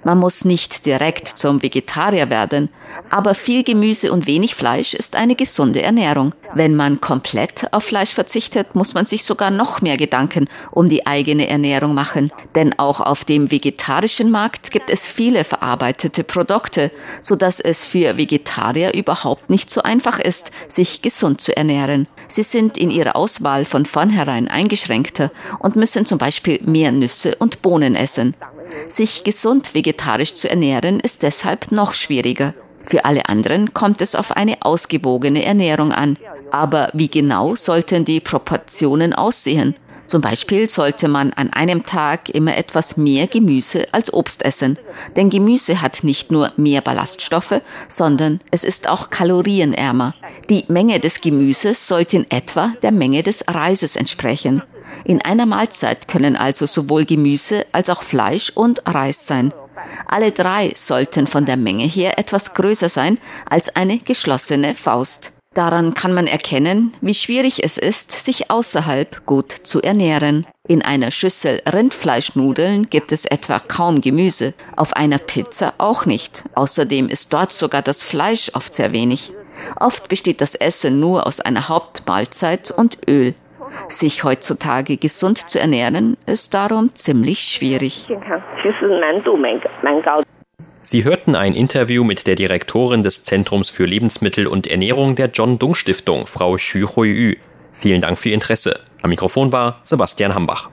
Man 0.03 0.19
muss 0.19 0.45
nicht 0.45 0.85
direkt 0.85 1.27
zum 1.27 1.61
Vegetarier 1.61 2.29
werden, 2.29 2.69
aber 3.09 3.35
viel 3.35 3.63
Gemüse 3.63 4.11
und 4.11 4.27
wenig 4.27 4.55
Fleisch 4.55 4.93
ist 4.93 5.15
eine 5.15 5.35
gesunde 5.35 5.81
Ernährung. 5.81 6.33
Wenn 6.53 6.75
man 6.75 7.01
komplett 7.01 7.71
auf 7.71 7.85
Fleisch 7.85 8.11
verzichtet, 8.11 8.75
muss 8.75 8.93
man 8.93 9.05
sich 9.05 9.23
sogar 9.23 9.51
noch 9.51 9.81
mehr 9.81 9.97
Gedanken 9.97 10.49
um 10.71 10.89
die 10.89 11.07
eigene 11.07 11.47
Ernährung 11.47 11.93
machen. 11.93 12.31
Denn 12.55 12.77
auch 12.77 12.99
auf 12.99 13.25
dem 13.25 13.51
vegetarischen 13.51 14.31
Markt 14.31 14.71
gibt 14.71 14.89
es 14.89 15.07
viele 15.07 15.43
verarbeitete 15.43 16.23
Produkte, 16.23 16.91
sodass 17.21 17.59
es 17.59 17.83
für 17.83 18.17
Vegetarier 18.17 18.93
überhaupt 18.93 19.49
nicht 19.49 19.71
so 19.71 19.81
einfach 19.81 20.19
ist, 20.19 20.51
sich 20.67 21.01
gesund 21.01 21.41
zu 21.41 21.55
ernähren. 21.55 22.07
Sie 22.27 22.43
sind 22.43 22.77
in 22.77 22.91
ihrer 22.91 23.15
Auswahl 23.15 23.65
von 23.65 23.85
vornherein 23.85 24.47
eingeschränkter 24.47 25.31
und 25.59 25.75
müssen 25.75 26.05
zum 26.05 26.17
Beispiel 26.17 26.59
mehr 26.63 26.91
Nüsse 26.91 27.35
und 27.35 27.61
Bohnen 27.61 27.95
essen. 27.95 28.35
Sich 28.87 29.23
gesund 29.23 29.73
vegetarisch 29.73 30.33
zu 30.35 30.49
ernähren 30.49 30.99
ist 30.99 31.23
deshalb 31.23 31.71
noch 31.71 31.93
schwieriger. 31.93 32.53
Für 32.83 33.05
alle 33.05 33.29
anderen 33.29 33.73
kommt 33.73 34.01
es 34.01 34.13
auf 34.15 34.31
eine 34.31 34.57
ausgewogene 34.61 35.43
Ernährung 35.43 35.91
an. 35.91 36.17
Aber 36.51 36.89
wie 36.93 37.07
genau 37.07 37.55
sollten 37.55 38.05
die 38.05 38.19
Proportionen 38.19 39.13
aussehen? 39.13 39.75
Zum 40.05 40.21
Beispiel 40.21 40.69
sollte 40.69 41.07
man 41.07 41.33
an 41.33 41.51
einem 41.53 41.85
Tag 41.85 42.29
immer 42.29 42.55
etwas 42.57 42.97
mehr 42.97 43.25
Gemüse 43.27 43.87
als 43.93 44.13
Obst 44.13 44.43
essen. 44.43 44.77
Denn 45.15 45.29
Gemüse 45.29 45.81
hat 45.81 46.03
nicht 46.03 46.31
nur 46.31 46.51
mehr 46.57 46.81
Ballaststoffe, 46.81 47.61
sondern 47.87 48.39
es 48.51 48.63
ist 48.63 48.87
auch 48.87 49.09
kalorienärmer. 49.09 50.13
Die 50.49 50.65
Menge 50.67 50.99
des 50.99 51.21
Gemüses 51.21 51.87
sollte 51.87 52.17
in 52.17 52.29
etwa 52.29 52.73
der 52.83 52.91
Menge 52.91 53.23
des 53.23 53.45
Reises 53.47 53.95
entsprechen. 53.95 54.61
In 55.05 55.21
einer 55.21 55.45
Mahlzeit 55.45 56.07
können 56.07 56.35
also 56.35 56.65
sowohl 56.65 57.05
Gemüse 57.05 57.65
als 57.71 57.89
auch 57.89 58.03
Fleisch 58.03 58.51
und 58.51 58.81
Reis 58.87 59.27
sein. 59.27 59.53
Alle 60.07 60.31
drei 60.31 60.73
sollten 60.75 61.27
von 61.27 61.45
der 61.45 61.57
Menge 61.57 61.85
her 61.85 62.17
etwas 62.17 62.53
größer 62.53 62.89
sein 62.89 63.17
als 63.49 63.75
eine 63.75 63.97
geschlossene 63.97 64.75
Faust. 64.75 65.33
Daran 65.53 65.93
kann 65.93 66.13
man 66.13 66.25
erkennen, 66.25 66.93
wie 67.01 67.13
schwierig 67.13 67.63
es 67.63 67.77
ist, 67.77 68.11
sich 68.11 68.49
außerhalb 68.49 69.25
gut 69.27 69.51
zu 69.51 69.81
ernähren. 69.83 70.47
In 70.67 70.81
einer 70.81 71.11
Schüssel 71.11 71.61
Rindfleischnudeln 71.71 72.89
gibt 72.89 73.11
es 73.11 73.25
etwa 73.25 73.59
kaum 73.59 74.01
Gemüse, 74.01 74.55
auf 74.75 74.93
einer 74.93 75.19
Pizza 75.19 75.73
auch 75.77 76.07
nicht. 76.07 76.45
Außerdem 76.55 77.07
ist 77.07 77.33
dort 77.33 77.51
sogar 77.51 77.83
das 77.83 78.01
Fleisch 78.01 78.49
oft 78.55 78.73
sehr 78.73 78.93
wenig. 78.93 79.31
Oft 79.79 80.09
besteht 80.09 80.41
das 80.41 80.55
Essen 80.55 80.99
nur 80.99 81.27
aus 81.27 81.39
einer 81.39 81.69
Hauptmahlzeit 81.69 82.71
und 82.71 83.07
Öl. 83.07 83.35
Sich 83.87 84.23
heutzutage 84.23 84.97
gesund 84.97 85.49
zu 85.49 85.59
ernähren, 85.59 86.17
ist 86.25 86.53
darum 86.53 86.93
ziemlich 86.95 87.39
schwierig. 87.39 88.07
Sie 90.85 91.03
hörten 91.05 91.35
ein 91.35 91.53
Interview 91.53 92.03
mit 92.03 92.27
der 92.27 92.35
Direktorin 92.35 93.03
des 93.03 93.23
Zentrums 93.23 93.69
für 93.69 93.85
Lebensmittel 93.85 94.47
und 94.47 94.67
Ernährung 94.67 95.15
der 95.15 95.27
John 95.27 95.57
Dung 95.57 95.75
Stiftung, 95.75 96.27
Frau 96.27 96.55
Xu 96.55 96.87
Hui 96.95 97.37
Vielen 97.71 98.01
Dank 98.01 98.19
für 98.19 98.29
Ihr 98.29 98.35
Interesse. 98.35 98.79
Am 99.01 99.09
Mikrofon 99.09 99.51
war 99.51 99.79
Sebastian 99.83 100.35
Hambach. 100.35 100.69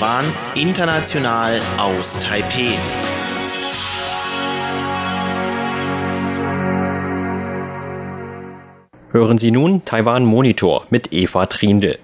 Taiwan, 0.00 0.24
international 0.54 1.60
aus 1.76 2.18
Taipeh. 2.20 2.72
Hören 9.10 9.36
Sie 9.36 9.50
nun 9.50 9.84
Taiwan 9.84 10.24
Monitor 10.24 10.86
mit 10.88 11.12
Eva 11.12 11.44
Triendl. 11.44 11.98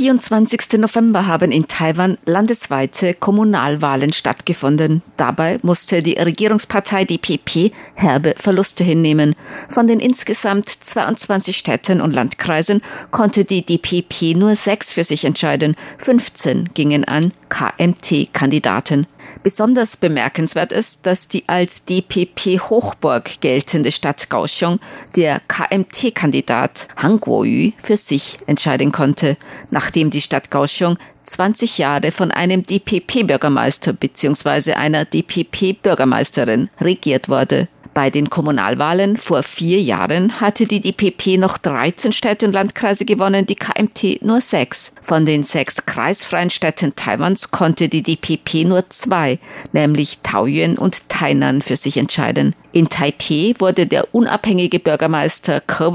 24. 0.00 0.78
November 0.78 1.26
haben 1.26 1.52
in 1.52 1.68
Taiwan 1.68 2.16
landesweite 2.24 3.12
Kommunalwahlen 3.12 4.14
stattgefunden. 4.14 5.02
Dabei 5.18 5.58
musste 5.60 6.02
die 6.02 6.14
Regierungspartei 6.14 7.04
DPP 7.04 7.70
herbe 7.96 8.34
Verluste 8.38 8.82
hinnehmen. 8.82 9.36
Von 9.68 9.88
den 9.88 10.00
insgesamt 10.00 10.70
22 10.70 11.54
Städten 11.58 12.00
und 12.00 12.14
Landkreisen 12.14 12.80
konnte 13.10 13.44
die 13.44 13.62
DPP 13.62 14.38
nur 14.38 14.56
sechs 14.56 14.90
für 14.90 15.04
sich 15.04 15.26
entscheiden. 15.26 15.76
15 15.98 16.70
gingen 16.72 17.04
an 17.04 17.32
KMT-Kandidaten. 17.50 19.06
Besonders 19.42 19.98
bemerkenswert 19.98 20.72
ist, 20.72 21.04
dass 21.06 21.28
die 21.28 21.44
als 21.46 21.84
DPP-Hochburg 21.84 23.42
geltende 23.42 23.92
Stadt 23.92 24.30
Kaohsiung 24.30 24.80
der 25.16 25.40
KMT-Kandidat 25.48 26.88
Han 26.96 27.20
Kuo-yu 27.20 27.72
für 27.76 27.98
sich 27.98 28.38
entscheiden 28.46 28.92
konnte, 28.92 29.36
nachdem 29.70 30.08
die 30.08 30.22
Stadt 30.22 30.50
Kaohsiung 30.50 30.96
20 31.24 31.78
Jahre 31.78 32.12
von 32.12 32.30
einem 32.30 32.62
DPP-Bürgermeister 32.62 33.92
bzw. 33.92 34.72
einer 34.72 35.04
DPP-Bürgermeisterin 35.04 36.70
regiert 36.80 37.28
wurde. 37.28 37.68
Bei 38.00 38.08
den 38.08 38.30
Kommunalwahlen 38.30 39.18
vor 39.18 39.42
vier 39.42 39.78
Jahren 39.78 40.40
hatte 40.40 40.64
die 40.64 40.80
DPP 40.80 41.36
noch 41.36 41.58
13 41.58 42.12
Städte 42.12 42.46
und 42.46 42.54
Landkreise 42.54 43.04
gewonnen, 43.04 43.44
die 43.44 43.56
KMT 43.56 44.22
nur 44.22 44.40
sechs. 44.40 44.92
Von 45.02 45.26
den 45.26 45.42
sechs 45.42 45.84
kreisfreien 45.84 46.48
Städten 46.48 46.96
Taiwans 46.96 47.50
konnte 47.50 47.90
die 47.90 48.02
DPP 48.02 48.66
nur 48.66 48.88
zwei, 48.88 49.38
nämlich 49.72 50.20
Taoyuan 50.22 50.78
und 50.78 51.10
Tainan, 51.10 51.60
für 51.60 51.76
sich 51.76 51.98
entscheiden. 51.98 52.54
In 52.72 52.88
Taipeh 52.88 53.52
wurde 53.58 53.86
der 53.86 54.14
unabhängige 54.14 54.78
Bürgermeister 54.78 55.60
Ke 55.60 55.90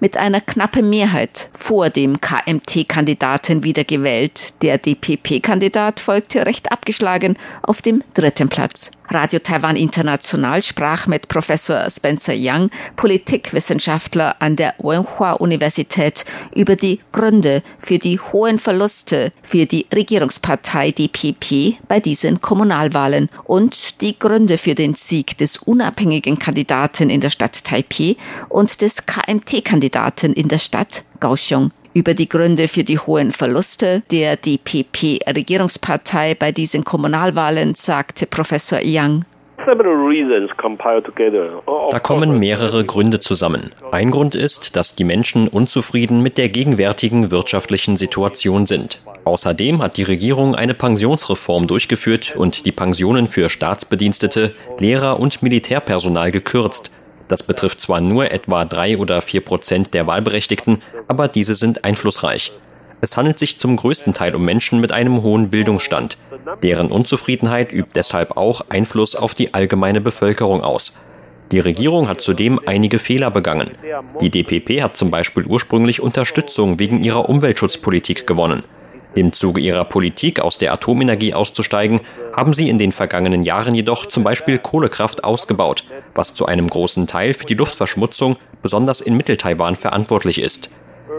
mit 0.00 0.16
einer 0.16 0.40
knappen 0.40 0.90
Mehrheit 0.90 1.48
vor 1.52 1.90
dem 1.90 2.20
KMT-Kandidaten 2.20 3.62
wiedergewählt. 3.62 4.60
Der 4.62 4.78
DPP-Kandidat 4.78 6.00
folgte 6.00 6.44
recht 6.44 6.72
abgeschlagen 6.72 7.36
auf 7.62 7.82
dem 7.82 8.02
dritten 8.14 8.48
Platz. 8.48 8.90
Radio 9.12 9.40
Taiwan 9.40 9.74
International 9.74 10.62
sprach 10.62 11.08
mit 11.08 11.26
Professor 11.26 11.90
Spencer 11.90 12.34
Young, 12.36 12.70
Politikwissenschaftler 12.94 14.36
an 14.40 14.54
der 14.54 14.74
Wenhua-Universität, 14.78 16.24
über 16.54 16.76
die 16.76 17.00
Gründe 17.10 17.62
für 17.78 17.98
die 17.98 18.20
hohen 18.20 18.60
Verluste 18.60 19.32
für 19.42 19.66
die 19.66 19.86
Regierungspartei 19.92 20.92
DPP 20.92 21.78
bei 21.88 21.98
diesen 21.98 22.40
Kommunalwahlen 22.40 23.28
und 23.44 24.00
die 24.00 24.16
Gründe 24.16 24.58
für 24.58 24.76
den 24.76 24.94
Sieg 24.94 25.36
des 25.38 25.58
unabhängigen 25.58 26.38
Kandidaten 26.38 27.10
in 27.10 27.20
der 27.20 27.30
Stadt 27.30 27.64
Taipei 27.64 28.16
und 28.48 28.80
des 28.80 29.06
KMT-Kandidaten 29.06 30.32
in 30.32 30.46
der 30.46 30.58
Stadt 30.58 31.02
Kaohsiung 31.18 31.72
über 31.94 32.14
die 32.14 32.28
Gründe 32.28 32.68
für 32.68 32.84
die 32.84 32.98
hohen 32.98 33.32
Verluste 33.32 34.02
der 34.10 34.36
DPP-Regierungspartei 34.36 36.34
bei 36.34 36.52
diesen 36.52 36.84
Kommunalwahlen 36.84 37.74
sagte 37.74 38.26
Professor 38.26 38.80
Yang. 38.80 39.24
Da 41.90 41.98
kommen 42.00 42.38
mehrere 42.38 42.84
Gründe 42.84 43.20
zusammen. 43.20 43.72
Ein 43.92 44.10
Grund 44.10 44.34
ist, 44.34 44.74
dass 44.74 44.96
die 44.96 45.04
Menschen 45.04 45.48
unzufrieden 45.48 46.22
mit 46.22 46.38
der 46.38 46.48
gegenwärtigen 46.48 47.30
wirtschaftlichen 47.30 47.98
Situation 47.98 48.66
sind. 48.66 49.02
Außerdem 49.24 49.82
hat 49.82 49.98
die 49.98 50.02
Regierung 50.02 50.54
eine 50.54 50.72
Pensionsreform 50.72 51.66
durchgeführt 51.66 52.34
und 52.36 52.64
die 52.64 52.72
Pensionen 52.72 53.28
für 53.28 53.50
Staatsbedienstete, 53.50 54.54
Lehrer 54.78 55.20
und 55.20 55.42
Militärpersonal 55.42 56.30
gekürzt, 56.30 56.90
das 57.30 57.42
betrifft 57.42 57.80
zwar 57.80 58.00
nur 58.00 58.30
etwa 58.32 58.64
drei 58.64 58.98
oder 58.98 59.22
vier 59.22 59.40
Prozent 59.40 59.94
der 59.94 60.06
Wahlberechtigten, 60.06 60.78
aber 61.08 61.28
diese 61.28 61.54
sind 61.54 61.84
einflussreich. 61.84 62.52
Es 63.00 63.16
handelt 63.16 63.38
sich 63.38 63.58
zum 63.58 63.76
größten 63.76 64.12
Teil 64.12 64.34
um 64.34 64.44
Menschen 64.44 64.80
mit 64.80 64.92
einem 64.92 65.22
hohen 65.22 65.48
Bildungsstand. 65.48 66.18
Deren 66.62 66.90
Unzufriedenheit 66.90 67.72
übt 67.72 67.92
deshalb 67.94 68.36
auch 68.36 68.62
Einfluss 68.68 69.16
auf 69.16 69.34
die 69.34 69.54
allgemeine 69.54 70.00
Bevölkerung 70.00 70.62
aus. 70.62 71.00
Die 71.52 71.60
Regierung 71.60 72.08
hat 72.08 72.20
zudem 72.20 72.60
einige 72.66 72.98
Fehler 72.98 73.30
begangen. 73.30 73.70
Die 74.20 74.30
DPP 74.30 74.82
hat 74.82 74.96
zum 74.96 75.10
Beispiel 75.10 75.44
ursprünglich 75.46 76.00
Unterstützung 76.00 76.78
wegen 76.78 77.02
ihrer 77.02 77.28
Umweltschutzpolitik 77.28 78.26
gewonnen. 78.26 78.62
Im 79.14 79.32
Zuge 79.32 79.60
ihrer 79.60 79.84
Politik 79.84 80.40
aus 80.40 80.58
der 80.58 80.72
Atomenergie 80.72 81.34
auszusteigen, 81.34 82.00
haben 82.32 82.52
sie 82.52 82.68
in 82.68 82.78
den 82.78 82.92
vergangenen 82.92 83.42
Jahren 83.42 83.74
jedoch 83.74 84.06
zum 84.06 84.22
Beispiel 84.22 84.58
Kohlekraft 84.58 85.24
ausgebaut, 85.24 85.84
was 86.14 86.34
zu 86.34 86.46
einem 86.46 86.68
großen 86.68 87.06
Teil 87.06 87.34
für 87.34 87.46
die 87.46 87.54
Luftverschmutzung, 87.54 88.36
besonders 88.62 89.00
in 89.00 89.16
Mitteltaiwan, 89.16 89.74
verantwortlich 89.74 90.40
ist. 90.40 90.70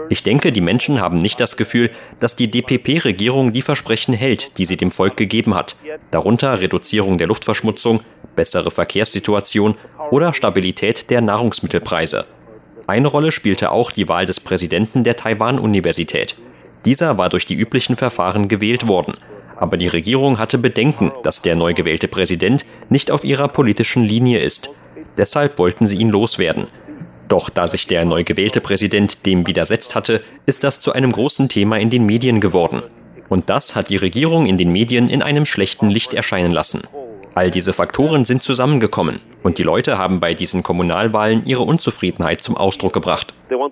Ich 0.08 0.22
denke, 0.22 0.52
die 0.52 0.60
Menschen 0.60 1.00
haben 1.00 1.20
nicht 1.20 1.38
das 1.38 1.56
Gefühl, 1.56 1.90
dass 2.18 2.36
die 2.36 2.50
DPP-Regierung 2.50 3.52
die 3.52 3.62
Versprechen 3.62 4.14
hält, 4.14 4.58
die 4.58 4.64
sie 4.64 4.76
dem 4.76 4.90
Volk 4.90 5.16
gegeben 5.16 5.54
hat, 5.54 5.76
darunter 6.10 6.60
Reduzierung 6.60 7.18
der 7.18 7.26
Luftverschmutzung, 7.26 8.00
bessere 8.34 8.70
Verkehrssituation 8.70 9.74
oder 10.10 10.32
Stabilität 10.32 11.10
der 11.10 11.20
Nahrungsmittelpreise. 11.20 12.26
Eine 12.86 13.08
Rolle 13.08 13.32
spielte 13.32 13.70
auch 13.70 13.92
die 13.92 14.08
Wahl 14.08 14.26
des 14.26 14.40
Präsidenten 14.40 15.04
der 15.04 15.16
Taiwan-Universität. 15.16 16.36
Dieser 16.84 17.18
war 17.18 17.28
durch 17.28 17.46
die 17.46 17.54
üblichen 17.54 17.96
Verfahren 17.96 18.48
gewählt 18.48 18.88
worden. 18.88 19.14
Aber 19.56 19.76
die 19.76 19.88
Regierung 19.88 20.38
hatte 20.38 20.58
Bedenken, 20.58 21.12
dass 21.22 21.42
der 21.42 21.54
neu 21.54 21.74
gewählte 21.74 22.08
Präsident 22.08 22.66
nicht 22.88 23.10
auf 23.10 23.24
ihrer 23.24 23.48
politischen 23.48 24.02
Linie 24.02 24.40
ist. 24.40 24.70
Deshalb 25.16 25.58
wollten 25.58 25.86
sie 25.86 25.96
ihn 25.96 26.08
loswerden. 26.08 26.66
Doch 27.28 27.48
da 27.48 27.66
sich 27.66 27.86
der 27.86 28.04
neu 28.04 28.24
gewählte 28.24 28.60
Präsident 28.60 29.24
dem 29.24 29.46
widersetzt 29.46 29.94
hatte, 29.94 30.22
ist 30.46 30.64
das 30.64 30.80
zu 30.80 30.92
einem 30.92 31.12
großen 31.12 31.48
Thema 31.48 31.78
in 31.78 31.90
den 31.90 32.04
Medien 32.04 32.40
geworden. 32.40 32.82
Und 33.28 33.48
das 33.48 33.76
hat 33.76 33.88
die 33.88 33.96
Regierung 33.96 34.46
in 34.46 34.58
den 34.58 34.72
Medien 34.72 35.08
in 35.08 35.22
einem 35.22 35.46
schlechten 35.46 35.88
Licht 35.88 36.12
erscheinen 36.12 36.52
lassen. 36.52 36.82
All 37.34 37.50
diese 37.50 37.72
Faktoren 37.72 38.24
sind 38.24 38.42
zusammengekommen 38.42 39.20
und 39.42 39.58
die 39.58 39.62
Leute 39.62 39.98
haben 39.98 40.20
bei 40.20 40.34
diesen 40.34 40.62
Kommunalwahlen 40.62 41.42
ihre 41.46 41.62
Unzufriedenheit 41.62 42.42
zum 42.42 42.56
Ausdruck 42.56 42.92
gebracht. 42.92 43.34
Uh, 43.50 43.68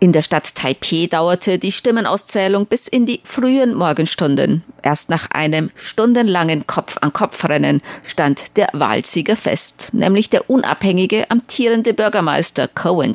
in 0.00 0.12
der 0.12 0.22
Stadt 0.22 0.54
Taipeh 0.54 1.06
dauerte 1.06 1.58
die 1.58 1.72
Stimmenauszählung 1.72 2.66
bis 2.66 2.88
in 2.88 3.06
die 3.06 3.20
frühen 3.24 3.74
Morgenstunden. 3.74 4.64
Erst 4.82 5.08
nach 5.08 5.30
einem 5.30 5.70
stundenlangen 5.74 6.66
Kopf-an-Kopf-Rennen 6.66 7.80
stand 8.02 8.56
der 8.56 8.68
Wahlsieger 8.72 9.36
fest, 9.36 9.90
nämlich 9.92 10.30
der 10.30 10.50
unabhängige 10.50 11.30
amtierende 11.30 11.94
Bürgermeister 11.94 12.68
Cohen 12.68 13.14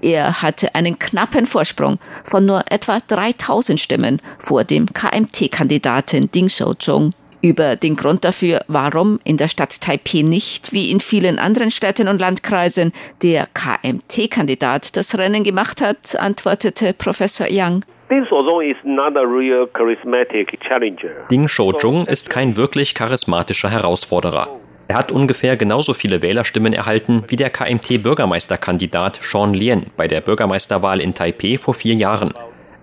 er 0.00 0.42
hatte 0.42 0.74
einen 0.74 0.98
knappen 0.98 1.46
Vorsprung 1.46 1.98
von 2.24 2.44
nur 2.44 2.62
etwa 2.70 3.00
3000 3.06 3.78
Stimmen 3.78 4.20
vor 4.38 4.64
dem 4.64 4.86
KMT-Kandidaten 4.92 6.30
Ding 6.30 6.48
Xiaozhong. 6.48 7.12
Über 7.40 7.76
den 7.76 7.94
Grund 7.94 8.24
dafür, 8.24 8.62
warum 8.66 9.20
in 9.24 9.36
der 9.36 9.46
Stadt 9.46 9.80
Taipei 9.80 10.22
nicht, 10.22 10.72
wie 10.72 10.90
in 10.90 10.98
vielen 10.98 11.38
anderen 11.38 11.70
Städten 11.70 12.08
und 12.08 12.20
Landkreisen, 12.20 12.92
der 13.22 13.46
KMT-Kandidat 13.54 14.96
das 14.96 15.16
Rennen 15.16 15.44
gemacht 15.44 15.80
hat, 15.80 16.18
antwortete 16.18 16.92
Professor 16.94 17.46
Yang. 17.46 17.84
Ding 21.30 21.46
Xiaozhong 21.46 22.06
ist 22.06 22.30
kein 22.30 22.56
wirklich 22.56 22.94
charismatischer 22.94 23.70
Herausforderer. 23.70 24.48
Er 24.88 24.96
hat 24.96 25.12
ungefähr 25.12 25.58
genauso 25.58 25.92
viele 25.92 26.22
Wählerstimmen 26.22 26.72
erhalten 26.72 27.22
wie 27.28 27.36
der 27.36 27.50
KMT-Bürgermeisterkandidat 27.50 29.20
Sean 29.22 29.52
Lien 29.52 29.86
bei 29.98 30.08
der 30.08 30.22
Bürgermeisterwahl 30.22 31.00
in 31.02 31.12
Taipeh 31.14 31.58
vor 31.58 31.74
vier 31.74 31.94
Jahren. 31.94 32.32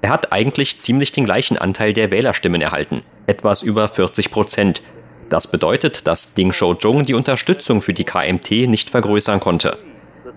Er 0.05 0.11
hat 0.11 0.31
eigentlich 0.31 0.77
ziemlich 0.77 1.13
den 1.13 1.25
gleichen 1.25 1.57
Anteil 1.57 1.91
der 1.91 2.11
Wählerstimmen 2.11 2.61
erhalten, 2.61 3.01
etwas 3.25 3.63
über 3.63 3.87
40 3.87 4.29
Prozent. 4.29 4.83
Das 5.29 5.49
bedeutet, 5.49 6.05
dass 6.05 6.35
Ding 6.35 6.51
Shou-jung 6.51 7.05
die 7.05 7.15
Unterstützung 7.15 7.81
für 7.81 7.91
die 7.91 8.03
KMT 8.03 8.69
nicht 8.69 8.91
vergrößern 8.91 9.39
konnte. 9.39 9.79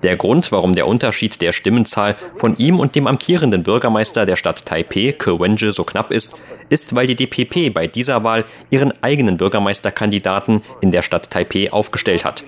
Der 0.03 0.17
Grund, 0.17 0.53
warum 0.53 0.75
der 0.75 0.87
Unterschied 0.87 1.43
der 1.43 1.53
Stimmenzahl 1.53 2.17
von 2.35 2.57
ihm 2.57 2.81
und 2.81 2.95
dem 2.95 3.07
amtierenden 3.07 3.63
Bürgermeister 3.63 4.25
der 4.25 4.37
Stadt 4.37 4.65
Taipeh, 4.65 5.13
Ke 5.13 5.39
Wenje, 5.39 5.71
so 5.73 5.85
knapp 5.85 6.13
ist, 6.13 6.41
ist, 6.71 6.95
weil 6.95 7.07
die 7.07 7.17
DPP 7.17 7.75
bei 7.75 7.87
dieser 7.87 8.25
Wahl 8.25 8.47
ihren 8.71 8.95
eigenen 9.03 9.37
Bürgermeisterkandidaten 9.37 10.63
in 10.81 10.93
der 10.93 11.03
Stadt 11.03 11.29
Taipeh 11.29 11.69
aufgestellt 11.69 12.25
hat. 12.25 12.43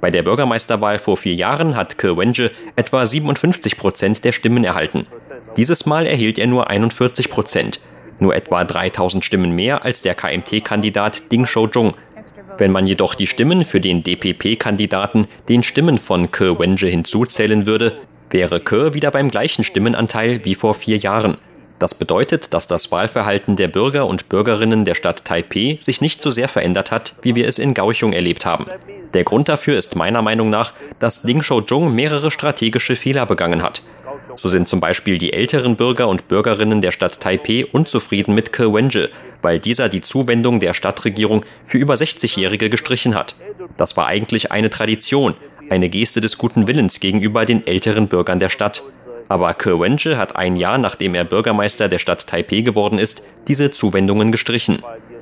Bei 0.00 0.10
der 0.10 0.24
Bürgermeisterwahl 0.24 0.98
vor 0.98 1.16
vier 1.16 1.34
Jahren 1.34 1.76
hat 1.76 1.96
Ke 1.96 2.16
Wenje 2.16 2.50
etwa 2.74 3.06
57 3.06 3.76
Prozent 3.76 4.24
der 4.24 4.32
Stimmen 4.32 4.64
erhalten. 4.64 5.06
Dieses 5.56 5.86
Mal 5.86 6.06
erhielt 6.06 6.38
er 6.38 6.46
nur 6.46 6.68
41 6.68 7.30
Prozent. 7.30 7.80
nur 8.18 8.34
etwa 8.34 8.64
3000 8.64 9.24
Stimmen 9.24 9.52
mehr 9.52 9.84
als 9.84 10.00
der 10.00 10.14
KMT-Kandidat 10.14 11.30
Ding 11.30 11.44
Shou-jung. 11.44 11.92
Wenn 12.56 12.72
man 12.72 12.86
jedoch 12.86 13.14
die 13.14 13.26
Stimmen 13.26 13.64
für 13.64 13.78
den 13.78 14.02
DPP-Kandidaten 14.02 15.26
den 15.50 15.62
Stimmen 15.62 15.98
von 15.98 16.30
Ke 16.30 16.58
Wenje 16.58 16.88
hinzuzählen 16.88 17.66
würde, 17.66 17.98
wäre 18.30 18.60
Ke 18.60 18.94
wieder 18.94 19.10
beim 19.10 19.30
gleichen 19.30 19.64
Stimmenanteil 19.64 20.44
wie 20.44 20.54
vor 20.54 20.72
vier 20.72 20.96
Jahren. 20.96 21.36
Das 21.78 21.94
bedeutet, 21.94 22.54
dass 22.54 22.66
das 22.66 22.90
Wahlverhalten 22.90 23.56
der 23.56 23.68
Bürger 23.68 24.06
und 24.06 24.30
Bürgerinnen 24.30 24.86
der 24.86 24.94
Stadt 24.94 25.26
Taipeh 25.26 25.76
sich 25.80 26.00
nicht 26.00 26.22
so 26.22 26.30
sehr 26.30 26.48
verändert 26.48 26.90
hat, 26.90 27.14
wie 27.20 27.34
wir 27.34 27.46
es 27.46 27.58
in 27.58 27.74
Kaohsiung 27.74 28.14
erlebt 28.14 28.46
haben. 28.46 28.64
Der 29.12 29.24
Grund 29.24 29.50
dafür 29.50 29.78
ist 29.78 29.94
meiner 29.94 30.22
Meinung 30.22 30.48
nach, 30.48 30.72
dass 30.98 31.22
Ding 31.22 31.42
Shou-jung 31.42 31.94
mehrere 31.94 32.30
strategische 32.30 32.96
Fehler 32.96 33.26
begangen 33.26 33.62
hat. 33.62 33.82
So 34.36 34.50
sind 34.50 34.68
zum 34.68 34.80
Beispiel 34.80 35.16
die 35.16 35.32
älteren 35.32 35.76
Bürger 35.76 36.08
und 36.08 36.28
Bürgerinnen 36.28 36.82
der 36.82 36.92
Stadt 36.92 37.20
Taipeh 37.20 37.64
unzufrieden 37.64 38.34
mit 38.34 38.52
Ke 38.52 38.72
Wenje, 38.72 39.08
weil 39.40 39.58
dieser 39.58 39.88
die 39.88 40.02
Zuwendung 40.02 40.60
der 40.60 40.74
Stadtregierung 40.74 41.44
für 41.64 41.78
über 41.78 41.94
60-Jährige 41.94 42.68
gestrichen 42.68 43.14
hat. 43.14 43.34
Das 43.78 43.96
war 43.96 44.06
eigentlich 44.06 44.52
eine 44.52 44.68
Tradition, 44.68 45.34
eine 45.70 45.88
Geste 45.88 46.20
des 46.20 46.36
guten 46.36 46.68
Willens 46.68 47.00
gegenüber 47.00 47.46
den 47.46 47.66
älteren 47.66 48.08
Bürgern 48.08 48.38
der 48.38 48.50
Stadt. 48.50 48.82
Aber 49.28 49.54
Ke 49.54 49.80
Wenje 49.80 50.18
hat 50.18 50.36
ein 50.36 50.56
Jahr 50.56 50.76
nachdem 50.76 51.14
er 51.14 51.24
Bürgermeister 51.24 51.88
der 51.88 51.98
Stadt 51.98 52.26
Taipeh 52.26 52.60
geworden 52.62 52.98
ist, 52.98 53.22
diese 53.48 53.72
Zuwendungen 53.72 54.32
gestrichen. 54.32 54.80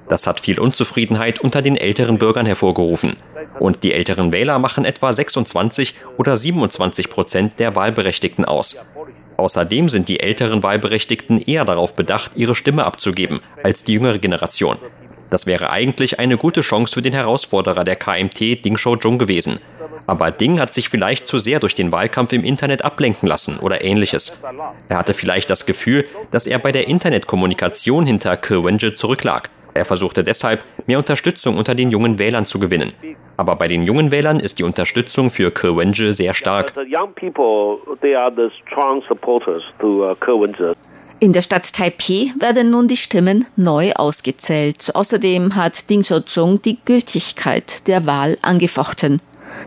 Das 0.08 0.26
hat 0.26 0.40
viel 0.40 0.60
Unzufriedenheit 0.60 1.40
unter 1.40 1.62
den 1.62 1.76
älteren 1.76 2.18
Bürgern 2.18 2.46
hervorgerufen. 2.46 3.16
Und 3.58 3.82
die 3.82 3.92
älteren 3.92 4.32
Wähler 4.32 4.58
machen 4.58 4.84
etwa 4.84 5.12
26 5.12 5.94
oder 6.18 6.36
27 6.36 7.08
Prozent 7.08 7.58
der 7.58 7.74
Wahlberechtigten 7.74 8.44
aus. 8.44 8.76
Außerdem 9.36 9.88
sind 9.88 10.08
die 10.08 10.20
älteren 10.20 10.62
Wahlberechtigten 10.62 11.40
eher 11.40 11.64
darauf 11.64 11.94
bedacht, 11.94 12.32
ihre 12.36 12.54
Stimme 12.54 12.84
abzugeben, 12.84 13.40
als 13.62 13.84
die 13.84 13.94
jüngere 13.94 14.18
Generation. 14.18 14.76
Das 15.30 15.46
wäre 15.46 15.70
eigentlich 15.70 16.20
eine 16.20 16.36
gute 16.36 16.60
Chance 16.60 16.94
für 16.94 17.02
den 17.02 17.12
Herausforderer 17.12 17.82
der 17.82 17.96
KMT, 17.96 18.64
Ding 18.64 18.76
Shou-jung, 18.76 19.18
gewesen. 19.18 19.58
Aber 20.06 20.30
Ding 20.30 20.60
hat 20.60 20.74
sich 20.74 20.88
vielleicht 20.88 21.26
zu 21.26 21.38
sehr 21.38 21.60
durch 21.60 21.74
den 21.74 21.90
Wahlkampf 21.90 22.32
im 22.32 22.44
Internet 22.44 22.84
ablenken 22.84 23.28
lassen 23.28 23.58
oder 23.58 23.82
ähnliches. 23.84 24.44
Er 24.88 24.98
hatte 24.98 25.14
vielleicht 25.14 25.50
das 25.50 25.66
Gefühl, 25.66 26.06
dass 26.30 26.46
er 26.46 26.58
bei 26.58 26.72
der 26.72 26.88
Internetkommunikation 26.88 28.06
hinter 28.06 28.36
Ke 28.36 28.94
zurücklag. 28.94 29.50
Er 29.74 29.84
versuchte 29.84 30.22
deshalb, 30.22 30.64
mehr 30.86 30.98
Unterstützung 30.98 31.56
unter 31.56 31.74
den 31.74 31.90
jungen 31.90 32.18
Wählern 32.18 32.46
zu 32.46 32.60
gewinnen. 32.60 32.92
Aber 33.36 33.56
bei 33.56 33.66
den 33.66 33.82
jungen 33.82 34.12
Wählern 34.12 34.38
ist 34.38 34.60
die 34.60 34.62
Unterstützung 34.62 35.30
für 35.30 35.50
Ke 35.50 35.74
sehr 36.12 36.34
stark. 36.34 36.72
In 41.20 41.32
der 41.32 41.42
Stadt 41.42 41.72
Taipeh 41.72 42.30
werden 42.38 42.70
nun 42.70 42.88
die 42.88 42.96
Stimmen 42.96 43.46
neu 43.56 43.92
ausgezählt. 43.92 44.90
Außerdem 44.94 45.54
hat 45.56 45.88
Ding 45.90 46.04
Shou-chung 46.04 46.62
die 46.62 46.78
Gültigkeit 46.84 47.86
der 47.88 48.06
Wahl 48.06 48.38
angefochten. 48.42 49.20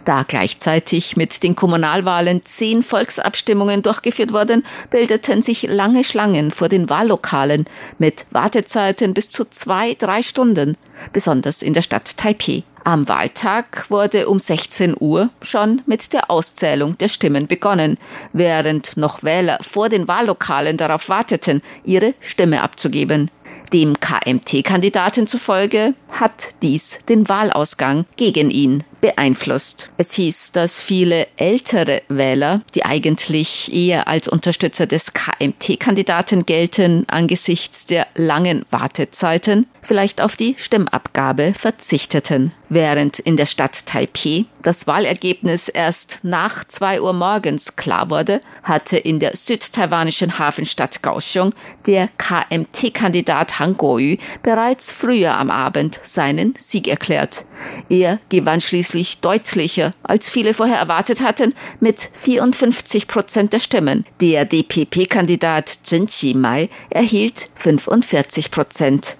Da 0.05 0.23
gleichzeitig 0.23 1.17
mit 1.17 1.43
den 1.43 1.55
Kommunalwahlen 1.55 2.41
zehn 2.45 2.83
Volksabstimmungen 2.83 3.83
durchgeführt 3.83 4.33
wurden, 4.33 4.65
bildeten 4.89 5.41
sich 5.41 5.63
lange 5.63 6.03
Schlangen 6.03 6.51
vor 6.51 6.69
den 6.69 6.89
Wahllokalen 6.89 7.65
mit 7.97 8.25
Wartezeiten 8.31 9.13
bis 9.13 9.29
zu 9.29 9.45
zwei, 9.45 9.95
drei 9.95 10.21
Stunden, 10.21 10.77
besonders 11.13 11.61
in 11.61 11.73
der 11.73 11.81
Stadt 11.81 12.17
Taipeh. 12.17 12.63
Am 12.83 13.09
Wahltag 13.09 13.89
wurde 13.89 14.29
um 14.29 14.39
16 14.39 14.95
Uhr 14.97 15.29
schon 15.41 15.81
mit 15.85 16.13
der 16.13 16.31
Auszählung 16.31 16.97
der 16.97 17.09
Stimmen 17.09 17.45
begonnen, 17.45 17.97
während 18.31 18.95
noch 18.95 19.23
Wähler 19.23 19.59
vor 19.61 19.89
den 19.89 20.07
Wahllokalen 20.07 20.77
darauf 20.77 21.09
warteten, 21.09 21.61
ihre 21.83 22.13
Stimme 22.21 22.61
abzugeben. 22.61 23.29
Dem 23.73 23.99
KMT-Kandidaten 23.99 25.27
zufolge 25.27 25.95
hat 26.11 26.51
dies 26.63 26.99
den 27.09 27.27
Wahlausgang 27.27 28.05
gegen 28.15 28.49
ihn 28.49 28.85
beeinflusst. 29.01 29.91
Es 29.97 30.13
hieß, 30.13 30.51
dass 30.51 30.81
viele 30.81 31.27
ältere 31.37 32.01
Wähler, 32.09 32.61
die 32.75 32.83
eigentlich 32.83 33.73
eher 33.73 34.07
als 34.07 34.27
Unterstützer 34.27 34.85
des 34.87 35.13
KMT-Kandidaten 35.13 36.45
gelten, 36.45 37.05
angesichts 37.07 37.85
der 37.85 38.07
langen 38.15 38.65
Wartezeiten, 38.71 39.67
vielleicht 39.81 40.19
auf 40.21 40.35
die 40.35 40.55
Stimmabgabe 40.57 41.53
verzichteten. 41.53 42.51
Während 42.69 43.19
in 43.19 43.37
der 43.37 43.45
Stadt 43.45 43.85
Taipeh 43.85 44.45
das 44.61 44.87
Wahlergebnis 44.87 45.69
erst 45.69 46.19
nach 46.23 46.65
zwei 46.65 47.01
Uhr 47.01 47.13
morgens 47.13 47.77
klar 47.77 48.09
wurde, 48.09 48.41
hatte 48.63 48.97
in 48.97 49.19
der 49.19 49.37
südtaiwanischen 49.37 50.39
Hafenstadt 50.39 51.01
Kaohsiung 51.01 51.53
der 51.85 52.09
KMT-Kandidat 52.17 53.59
Han 53.59 53.77
Kuo-yu 53.77 54.17
bereits 54.43 54.91
früher 54.91 55.37
am 55.37 55.49
Abend 55.49 55.99
seinen 56.03 56.53
Sieg 56.57 56.89
erklärt. 56.89 57.45
Er 57.87 58.19
gewann 58.29 58.59
schließlich 58.59 58.86
deutlicher, 59.21 59.93
als 60.03 60.29
viele 60.29 60.53
vorher 60.53 60.77
erwartet 60.77 61.21
hatten, 61.21 61.53
mit 61.79 61.99
54 62.13 63.07
Prozent 63.07 63.53
der 63.53 63.59
Stimmen. 63.59 64.05
Der 64.21 64.45
DPP-Kandidat 64.45 65.83
Chen 65.83 66.07
Chi-mai 66.07 66.69
erhielt 66.89 67.49
45 67.55 68.51
Prozent. 68.51 69.17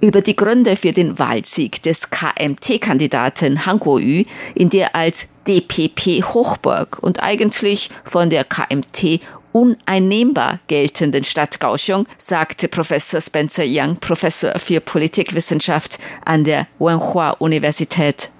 Über 0.00 0.20
die 0.20 0.36
Gründe 0.36 0.76
für 0.76 0.92
den 0.92 1.18
Wahlsieg 1.18 1.82
des 1.82 2.10
KMT-Kandidaten 2.10 3.66
Han 3.66 3.78
Kuo-yu 3.78 4.24
in 4.54 4.68
der 4.68 4.96
als 4.96 5.28
DPP-Hochburg 5.46 6.98
und 7.00 7.22
eigentlich 7.22 7.90
von 8.04 8.28
der 8.28 8.44
KMT 8.44 9.20
uneinnehmbar 9.52 10.58
geltenden 10.66 11.24
Stadt 11.24 11.60
Kaohsiung, 11.60 12.06
sagte 12.18 12.68
Professor 12.68 13.20
Spencer 13.20 13.64
Young, 13.66 13.96
Professor 13.96 14.58
für 14.58 14.80
Politikwissenschaft 14.80 15.98
an 16.24 16.44
der 16.44 16.66
Wenhua 16.78 17.30
Universität. 17.38 18.30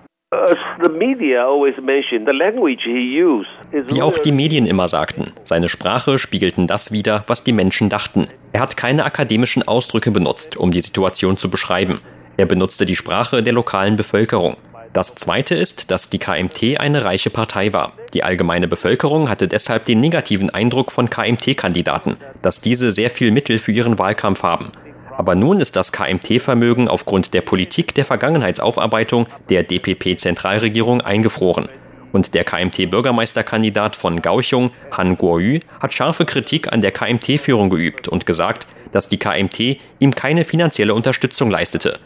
Wie 3.70 4.00
auch 4.00 4.18
die 4.18 4.32
Medien 4.32 4.66
immer 4.66 4.88
sagten, 4.88 5.30
seine 5.44 5.68
Sprache 5.68 6.18
spiegelten 6.18 6.66
das 6.66 6.90
wider, 6.90 7.24
was 7.26 7.44
die 7.44 7.52
Menschen 7.52 7.90
dachten. 7.90 8.28
Er 8.54 8.60
hat 8.60 8.78
keine 8.78 9.04
akademischen 9.04 9.62
Ausdrücke 9.62 10.10
benutzt, 10.10 10.56
um 10.56 10.70
die 10.70 10.80
Situation 10.80 11.36
zu 11.36 11.50
beschreiben. 11.50 12.00
Er 12.38 12.46
benutzte 12.46 12.86
die 12.86 12.96
Sprache 12.96 13.42
der 13.42 13.52
lokalen 13.52 13.96
Bevölkerung. 13.96 14.56
Das 14.94 15.14
Zweite 15.14 15.54
ist, 15.54 15.90
dass 15.90 16.08
die 16.08 16.18
KMT 16.18 16.78
eine 16.80 17.04
reiche 17.04 17.30
Partei 17.30 17.74
war. 17.74 17.92
Die 18.14 18.24
allgemeine 18.24 18.68
Bevölkerung 18.68 19.28
hatte 19.28 19.48
deshalb 19.48 19.84
den 19.84 20.00
negativen 20.00 20.48
Eindruck 20.48 20.92
von 20.92 21.10
KMT-Kandidaten, 21.10 22.16
dass 22.40 22.62
diese 22.62 22.92
sehr 22.92 23.10
viel 23.10 23.32
Mittel 23.32 23.58
für 23.58 23.72
ihren 23.72 23.98
Wahlkampf 23.98 24.42
haben. 24.42 24.68
Aber 25.16 25.34
nun 25.34 25.60
ist 25.60 25.76
das 25.76 25.92
KMT-Vermögen 25.92 26.88
aufgrund 26.88 27.34
der 27.34 27.42
Politik 27.42 27.94
der 27.94 28.04
Vergangenheitsaufarbeitung 28.04 29.26
der 29.50 29.62
DPP-Zentralregierung 29.62 31.00
eingefroren. 31.00 31.68
Und 32.12 32.34
der 32.34 32.44
KMT-Bürgermeisterkandidat 32.44 33.96
von 33.96 34.20
Kaohsiung, 34.20 34.70
Han 34.96 35.16
Kuo-yu, 35.16 35.60
hat 35.80 35.92
scharfe 35.92 36.26
Kritik 36.26 36.72
an 36.72 36.82
der 36.82 36.92
KMT-Führung 36.92 37.70
geübt 37.70 38.08
und 38.08 38.26
gesagt, 38.26 38.66
dass 38.90 39.08
die 39.08 39.18
KMT 39.18 39.78
ihm 39.98 40.14
keine 40.14 40.44
finanzielle 40.44 40.94
Unterstützung 40.94 41.50
leistete. 41.50 41.98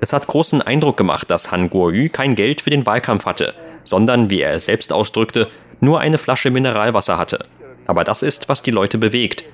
Es 0.00 0.12
hat 0.12 0.26
großen 0.26 0.62
Eindruck 0.62 0.96
gemacht, 0.96 1.30
dass 1.30 1.52
Han 1.52 1.70
Kuo-yu 1.70 2.08
kein 2.08 2.34
Geld 2.34 2.60
für 2.60 2.70
den 2.70 2.84
Wahlkampf 2.86 3.24
hatte, 3.24 3.54
sondern, 3.84 4.30
wie 4.30 4.40
er 4.40 4.54
es 4.54 4.64
selbst 4.64 4.92
ausdrückte, 4.92 5.48
nur 5.80 6.00
eine 6.00 6.18
Flasche 6.18 6.50
Mineralwasser 6.50 7.18
hatte. 7.18 7.44
Aber 7.86 8.02
das 8.04 8.22
ist, 8.22 8.48
was 8.48 8.62
die 8.62 8.70
Leute 8.70 8.98
bewegt. 8.98 9.44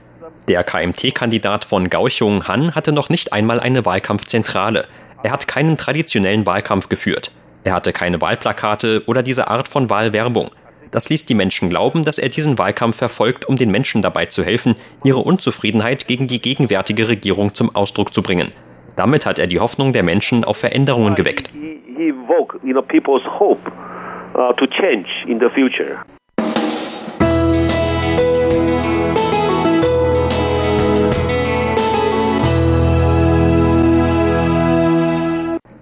Der 0.48 0.64
KMT-Kandidat 0.64 1.66
von 1.66 1.90
Kaohsiung 1.90 2.48
Han 2.48 2.74
hatte 2.74 2.90
noch 2.92 3.10
nicht 3.10 3.34
einmal 3.34 3.60
eine 3.60 3.84
Wahlkampfzentrale. 3.84 4.86
Er 5.22 5.30
hat 5.30 5.46
keinen 5.46 5.76
traditionellen 5.76 6.46
Wahlkampf 6.46 6.88
geführt. 6.88 7.32
Er 7.64 7.74
hatte 7.74 7.92
keine 7.92 8.18
Wahlplakate 8.22 9.02
oder 9.04 9.22
diese 9.22 9.48
Art 9.48 9.68
von 9.68 9.90
Wahlwerbung. 9.90 10.48
Das 10.90 11.10
ließ 11.10 11.26
die 11.26 11.34
Menschen 11.34 11.68
glauben, 11.68 12.02
dass 12.02 12.18
er 12.18 12.30
diesen 12.30 12.56
Wahlkampf 12.56 12.96
verfolgt, 12.96 13.46
um 13.46 13.56
den 13.56 13.70
Menschen 13.70 14.00
dabei 14.00 14.24
zu 14.24 14.42
helfen, 14.42 14.74
ihre 15.04 15.18
Unzufriedenheit 15.18 16.08
gegen 16.08 16.28
die 16.28 16.40
gegenwärtige 16.40 17.08
Regierung 17.08 17.54
zum 17.54 17.76
Ausdruck 17.76 18.14
zu 18.14 18.22
bringen. 18.22 18.50
Damit 18.96 19.26
hat 19.26 19.38
er 19.38 19.48
die 19.48 19.60
Hoffnung 19.60 19.92
der 19.92 20.02
Menschen 20.02 20.44
auf 20.44 20.56
Veränderungen 20.56 21.14
geweckt. 21.14 21.50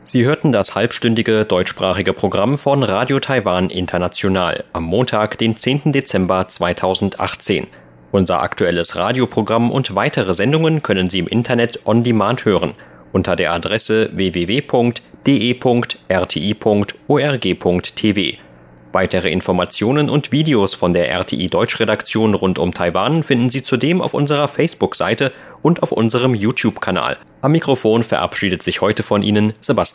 Sie 0.08 0.24
hörten 0.24 0.52
das 0.52 0.76
halbstündige 0.76 1.44
deutschsprachige 1.44 2.12
Programm 2.12 2.56
von 2.56 2.84
Radio 2.84 3.18
Taiwan 3.18 3.70
International 3.70 4.62
am 4.72 4.84
Montag, 4.84 5.36
den 5.36 5.56
10. 5.56 5.90
Dezember 5.90 6.48
2018. 6.48 7.66
Unser 8.12 8.40
aktuelles 8.40 8.94
Radioprogramm 8.94 9.72
und 9.72 9.96
weitere 9.96 10.32
Sendungen 10.32 10.84
können 10.84 11.10
Sie 11.10 11.18
im 11.18 11.26
Internet 11.26 11.80
on 11.86 12.04
demand 12.04 12.44
hören 12.44 12.74
unter 13.10 13.34
der 13.34 13.52
Adresse 13.52 14.10
www.de.rti.org.tv. 14.12 14.86
Weitere 18.92 19.30
Informationen 19.30 20.08
und 20.08 20.32
Videos 20.32 20.74
von 20.74 20.94
der 20.94 21.10
RTI 21.10 21.48
Deutschredaktion 21.48 22.32
rund 22.34 22.58
um 22.58 22.72
Taiwan 22.72 23.22
finden 23.24 23.50
Sie 23.50 23.62
zudem 23.62 24.00
auf 24.00 24.14
unserer 24.14 24.48
Facebook-Seite 24.48 25.32
und 25.60 25.82
auf 25.82 25.92
unserem 25.92 26.34
YouTube-Kanal. 26.34 27.18
Am 27.42 27.52
Mikrofon 27.52 28.04
verabschiedet 28.04 28.62
sich 28.62 28.80
heute 28.80 29.02
von 29.02 29.22
Ihnen 29.22 29.52
Sebastian 29.60 29.86